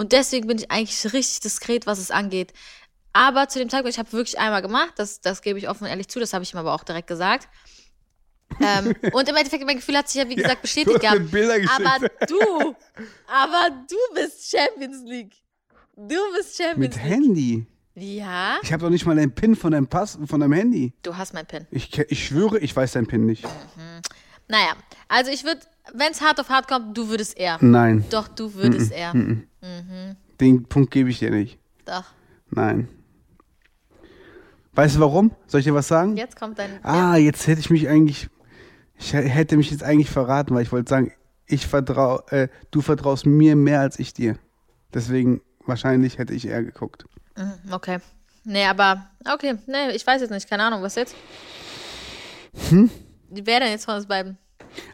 Und 0.00 0.12
deswegen 0.12 0.46
bin 0.46 0.56
ich 0.56 0.70
eigentlich 0.70 1.12
richtig 1.12 1.40
diskret, 1.40 1.86
was 1.86 1.98
es 1.98 2.10
angeht. 2.10 2.54
Aber 3.12 3.48
zu 3.48 3.58
dem 3.58 3.68
Zeitpunkt, 3.68 3.92
ich 3.92 3.98
habe 3.98 4.10
wirklich 4.12 4.38
einmal 4.38 4.62
gemacht, 4.62 4.94
das, 4.96 5.20
das 5.20 5.42
gebe 5.42 5.58
ich 5.58 5.68
offen 5.68 5.84
und 5.84 5.90
ehrlich 5.90 6.08
zu, 6.08 6.18
das 6.18 6.32
habe 6.32 6.42
ich 6.42 6.54
ihm 6.54 6.56
aber 6.58 6.72
auch 6.72 6.84
direkt 6.84 7.06
gesagt. 7.06 7.50
ähm, 8.60 8.94
und 9.12 9.28
im 9.28 9.36
Endeffekt, 9.36 9.62
mein 9.66 9.76
Gefühl 9.76 9.98
hat 9.98 10.08
sich 10.08 10.22
ja, 10.22 10.26
wie 10.30 10.36
gesagt, 10.36 10.62
bestätigt 10.62 11.06
hast 11.06 11.18
mir 11.18 11.60
gehabt. 11.60 11.84
Aber 11.84 12.08
du, 12.26 12.74
aber 13.26 13.76
du 13.90 13.96
bist 14.14 14.50
Champions 14.50 15.02
League. 15.04 15.34
Du 15.96 16.16
bist 16.34 16.56
Champions 16.56 16.78
Mit 16.78 16.94
League. 16.94 17.04
Handy. 17.04 17.66
Ja, 17.94 18.58
Ich 18.62 18.72
habe 18.72 18.82
doch 18.82 18.90
nicht 18.90 19.04
mal 19.04 19.16
den 19.16 19.34
PIN 19.34 19.54
von 19.54 19.72
deinem 19.72 19.86
Pass, 19.86 20.18
von 20.24 20.40
deinem 20.40 20.54
Handy. 20.54 20.94
du 21.02 21.14
hast 21.14 21.34
mein 21.34 21.44
Pin. 21.44 21.66
Ich, 21.70 21.98
ich 21.98 22.24
schwöre, 22.24 22.58
ich 22.58 22.74
weiß 22.74 22.92
deinen 22.92 23.06
PIN 23.06 23.26
nicht. 23.26 23.44
Naja, 24.48 24.72
also 25.08 25.30
ich 25.30 25.44
würde, 25.44 25.60
wenn 25.94 26.12
es 26.12 26.20
hart 26.20 26.40
auf 26.40 26.48
hart 26.48 26.68
kommt, 26.68 26.96
du 26.96 27.08
würdest 27.08 27.36
eher. 27.38 27.58
Nein, 27.60 28.04
Doch, 28.10 28.28
du 28.28 28.54
würdest 28.54 28.92
eher. 28.92 29.12
den 30.40 30.64
Punkt 30.64 30.90
gebe 30.90 31.10
ich 31.10 31.18
dir 31.18 31.30
nicht. 31.30 31.58
Doch. 31.84 32.04
Nein. 32.50 32.88
Weißt 34.72 34.96
du 34.96 35.00
warum? 35.00 35.32
Soll 35.46 35.60
ich 35.60 35.66
dir 35.66 35.74
was 35.74 35.88
sagen? 35.88 36.16
Jetzt 36.16 36.36
kommt 36.38 36.58
dein. 36.58 36.82
Ah, 36.84 37.16
jetzt 37.16 37.46
hätte 37.46 37.60
ich 37.60 37.70
mich 37.70 37.88
eigentlich, 37.88 38.28
ich 38.98 39.12
hätte 39.12 39.56
mich 39.56 39.70
jetzt 39.70 39.82
eigentlich 39.82 40.10
verraten, 40.10 40.54
weil 40.54 40.62
ich 40.62 40.72
wollte 40.72 40.88
sagen, 40.88 41.12
ich 41.46 41.66
vertrau, 41.66 42.20
äh, 42.28 42.48
du 42.70 42.80
vertraust 42.80 43.26
mir 43.26 43.56
mehr 43.56 43.80
als 43.80 43.98
ich 43.98 44.14
dir. 44.14 44.38
Deswegen 44.94 45.40
wahrscheinlich 45.66 46.18
hätte 46.18 46.32
ich 46.32 46.46
eher 46.46 46.62
geguckt. 46.62 47.04
Ja, 47.36 47.58
okay. 47.72 47.98
Nee, 48.44 48.64
aber, 48.64 49.10
okay, 49.32 49.56
nee, 49.66 49.90
ich 49.94 50.06
weiß 50.06 50.20
jetzt 50.20 50.30
nicht, 50.30 50.48
keine 50.48 50.62
Ahnung, 50.62 50.82
was 50.82 50.94
jetzt? 50.94 51.14
Hm? 52.70 52.90
Wer 53.28 53.60
denn 53.60 53.70
jetzt 53.70 53.84
von 53.84 53.94
uns 53.96 54.06
beiden? 54.06 54.38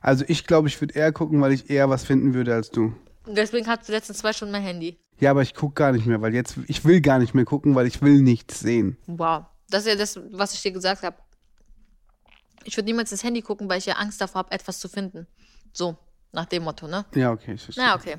Also 0.01 0.25
ich 0.29 0.47
glaube, 0.47 0.69
ich 0.69 0.81
würde 0.81 0.95
eher 0.95 1.13
gucken, 1.13 1.41
weil 1.41 1.53
ich 1.53 1.71
eher 1.71 1.89
was 1.89 2.05
finden 2.05 2.35
würde 2.35 2.55
als 2.55 2.71
du. 2.71 2.95
Deswegen 3.27 3.67
hast 3.67 3.83
du 3.83 3.87
die 3.87 3.93
letzten 3.93 4.15
zwei 4.15 4.33
Stunden 4.33 4.53
mein 4.53 4.63
Handy. 4.63 4.99
Ja, 5.19 5.31
aber 5.31 5.43
ich 5.43 5.55
gucke 5.55 5.75
gar 5.75 5.93
nicht 5.93 6.07
mehr, 6.07 6.21
weil 6.21 6.35
jetzt, 6.35 6.57
ich 6.67 6.85
will 6.85 7.01
gar 7.01 7.19
nicht 7.19 7.35
mehr 7.35 7.45
gucken, 7.45 7.75
weil 7.75 7.87
ich 7.87 8.03
will 8.03 8.21
nichts 8.21 8.61
sehen. 8.61 8.97
Wow. 9.07 9.45
Das 9.69 9.83
ist 9.83 9.89
ja 9.89 9.97
das, 9.97 10.21
was 10.31 10.55
ich 10.55 10.63
dir 10.63 10.73
gesagt 10.73 11.03
habe. 11.03 11.17
Ich 12.65 12.77
würde 12.77 12.87
niemals 12.87 13.13
ins 13.13 13.25
Handy 13.25 13.43
gucken, 13.43 13.69
weil 13.69 13.79
ich 13.79 13.87
ja 13.87 13.95
Angst 13.95 14.21
davor 14.21 14.41
habe, 14.41 14.53
etwas 14.53 14.79
zu 14.79 14.89
finden. 14.89 15.27
So, 15.73 15.97
nach 16.33 16.47
dem 16.47 16.65
Motto, 16.65 16.87
ne? 16.87 17.05
Ja, 17.15 17.33
okay, 17.33 17.55
ich 17.55 17.63
verstehe. 17.63 17.85
Na, 17.85 17.95
okay. 17.95 18.17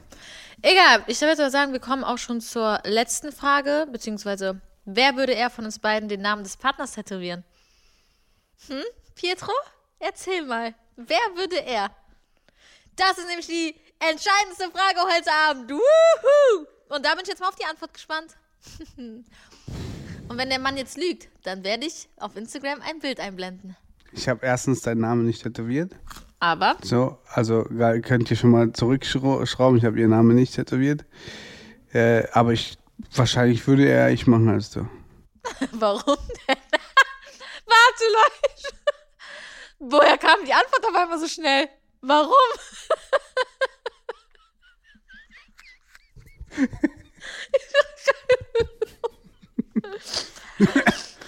Egal, 0.61 1.03
ich 1.07 1.21
würde 1.21 1.49
sagen, 1.49 1.73
wir 1.73 1.79
kommen 1.79 2.03
auch 2.03 2.17
schon 2.17 2.41
zur 2.41 2.79
letzten 2.83 3.31
Frage, 3.31 3.87
beziehungsweise, 3.91 4.61
wer 4.85 5.15
würde 5.15 5.35
er 5.35 5.49
von 5.49 5.65
uns 5.65 5.79
beiden 5.79 6.09
den 6.09 6.21
Namen 6.21 6.43
des 6.43 6.57
Partners 6.57 6.93
tätowieren? 6.93 7.43
Hm? 8.67 8.83
Pietro? 9.15 9.51
Erzähl 9.99 10.45
mal. 10.45 10.73
Wer 10.97 11.17
würde 11.35 11.57
er? 11.63 11.91
Das 12.95 13.17
ist 13.19 13.27
nämlich 13.27 13.45
die 13.45 13.75
entscheidendste 13.99 14.69
Frage 14.71 14.99
heute 15.15 15.31
Abend. 15.47 15.71
Wuhu! 15.71 16.65
Und 16.89 17.05
da 17.05 17.13
bin 17.13 17.21
ich 17.21 17.27
jetzt 17.29 17.39
mal 17.39 17.49
auf 17.49 17.55
die 17.55 17.65
Antwort 17.65 17.93
gespannt. 17.93 18.35
Und 20.29 20.37
wenn 20.37 20.49
der 20.49 20.59
Mann 20.59 20.75
jetzt 20.75 20.97
lügt, 20.97 21.29
dann 21.43 21.63
werde 21.63 21.85
ich 21.85 22.09
auf 22.17 22.35
Instagram 22.35 22.81
ein 22.81 22.99
Bild 22.99 23.19
einblenden. 23.19 23.77
Ich 24.11 24.27
habe 24.27 24.45
erstens 24.45 24.81
deinen 24.81 25.01
Namen 25.01 25.25
nicht 25.25 25.43
tätowiert. 25.43 25.91
Aber, 26.39 26.77
So, 26.83 27.19
also 27.29 27.63
könnt 27.63 28.29
ihr 28.31 28.37
schon 28.37 28.49
mal 28.51 28.73
zurückschrauben. 28.73 29.77
Ich 29.77 29.85
habe 29.85 29.99
ihren 29.99 30.09
Namen 30.09 30.35
nicht 30.35 30.55
tätowiert. 30.55 31.05
Äh, 31.93 32.27
aber 32.31 32.53
ich 32.53 32.77
wahrscheinlich 33.13 33.65
würde 33.67 33.85
eher 33.85 34.09
ich 34.09 34.25
machen 34.27 34.49
als 34.49 34.69
du. 34.71 34.87
warum 35.73 36.17
denn? 36.47 36.57
Warte, 37.65 38.03
Leute. 38.13 38.75
Woher 39.79 40.17
kam 40.17 40.43
die 40.45 40.53
Antwort 40.53 40.85
auf 40.85 40.95
einmal 40.95 41.19
so 41.19 41.27
schnell? 41.27 41.69
Warum? 42.01 42.33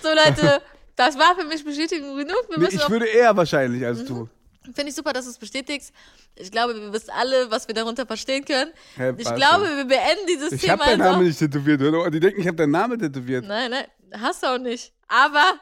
so, 0.01 0.09
Leute, 0.09 0.61
das 0.95 1.17
war 1.17 1.35
für 1.35 1.45
mich 1.45 1.63
Bestätigung 1.63 2.17
genug. 2.17 2.47
Nee, 2.57 2.67
ich 2.71 2.89
würde 2.89 3.05
eher 3.05 3.35
wahrscheinlich 3.35 3.85
als 3.85 4.03
du. 4.05 4.27
Finde 4.63 4.89
ich 4.89 4.95
super, 4.95 5.13
dass 5.13 5.25
du 5.25 5.31
es 5.31 5.37
bestätigst. 5.37 5.93
Ich 6.35 6.51
glaube, 6.51 6.75
wir 6.75 6.93
wissen 6.93 7.09
alle, 7.11 7.49
was 7.49 7.67
wir 7.67 7.73
darunter 7.73 8.05
verstehen 8.05 8.45
können. 8.45 8.71
Hä, 8.95 9.13
ich 9.17 9.35
glaube, 9.35 9.65
wir 9.65 9.85
beenden 9.85 10.27
dieses 10.27 10.51
Ich 10.51 10.61
Thema 10.61 10.85
habe 10.85 10.91
deinen. 10.91 10.99
Namen 10.99 11.25
nicht 11.25 11.39
tätowiert, 11.39 11.81
oder? 11.81 12.09
Die 12.11 12.19
denken, 12.19 12.41
ich 12.41 12.47
habe 12.47 12.57
deinen 12.57 12.71
Namen 12.71 12.99
tätowiert. 12.99 13.45
Nein, 13.45 13.71
nein, 13.71 13.85
hast 14.19 14.43
du 14.43 14.47
auch 14.47 14.57
nicht. 14.57 14.93
Aber, 15.07 15.53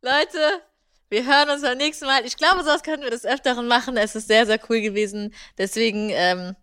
Leute, 0.00 0.62
wir 1.12 1.26
hören 1.26 1.50
uns 1.50 1.60
beim 1.60 1.76
nächsten 1.76 2.06
Mal. 2.06 2.24
Ich 2.24 2.38
glaube, 2.38 2.64
sowas 2.64 2.82
können 2.82 3.02
wir 3.02 3.10
des 3.10 3.26
Öfteren 3.26 3.68
machen. 3.68 3.98
Es 3.98 4.16
ist 4.16 4.28
sehr, 4.28 4.46
sehr 4.46 4.58
cool 4.70 4.80
gewesen. 4.80 5.34
Deswegen 5.58 6.08
ähm, 6.10 6.56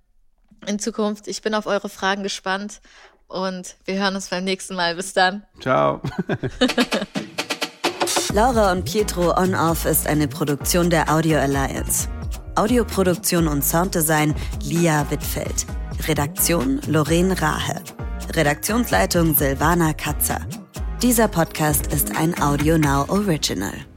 in 0.66 0.80
Zukunft, 0.80 1.28
ich 1.28 1.44
bin 1.44 1.54
auf 1.54 1.68
eure 1.68 1.88
Fragen 1.88 2.24
gespannt. 2.24 2.82
Und 3.28 3.76
wir 3.86 4.00
hören 4.00 4.16
uns 4.16 4.30
beim 4.30 4.44
nächsten 4.44 4.76
Mal. 4.76 4.96
Bis 4.96 5.14
dann. 5.14 5.46
Ciao. 5.62 6.02
Laura 8.34 8.72
und 8.72 8.86
Pietro 8.86 9.38
On 9.38 9.54
Off 9.54 9.86
ist 9.86 10.08
eine 10.08 10.28
Produktion 10.28 10.90
der 10.90 11.14
Audio 11.14 11.38
Alliance. 11.38 12.10
Audioproduktion 12.56 13.48
und 13.48 13.64
Sounddesign 13.64 14.34
Lia 14.64 15.06
Wittfeld. 15.12 15.68
Redaktion 16.08 16.82
Lorraine 16.88 17.40
Rahe. 17.40 17.84
Redaktionsleitung 18.34 19.36
Silvana 19.36 19.94
Katzer. 19.94 20.42
Dieser 21.04 21.28
Podcast 21.28 21.94
ist 21.94 22.18
ein 22.18 22.42
Audio 22.42 22.80
Now 22.80 23.06
Original. 23.10 23.89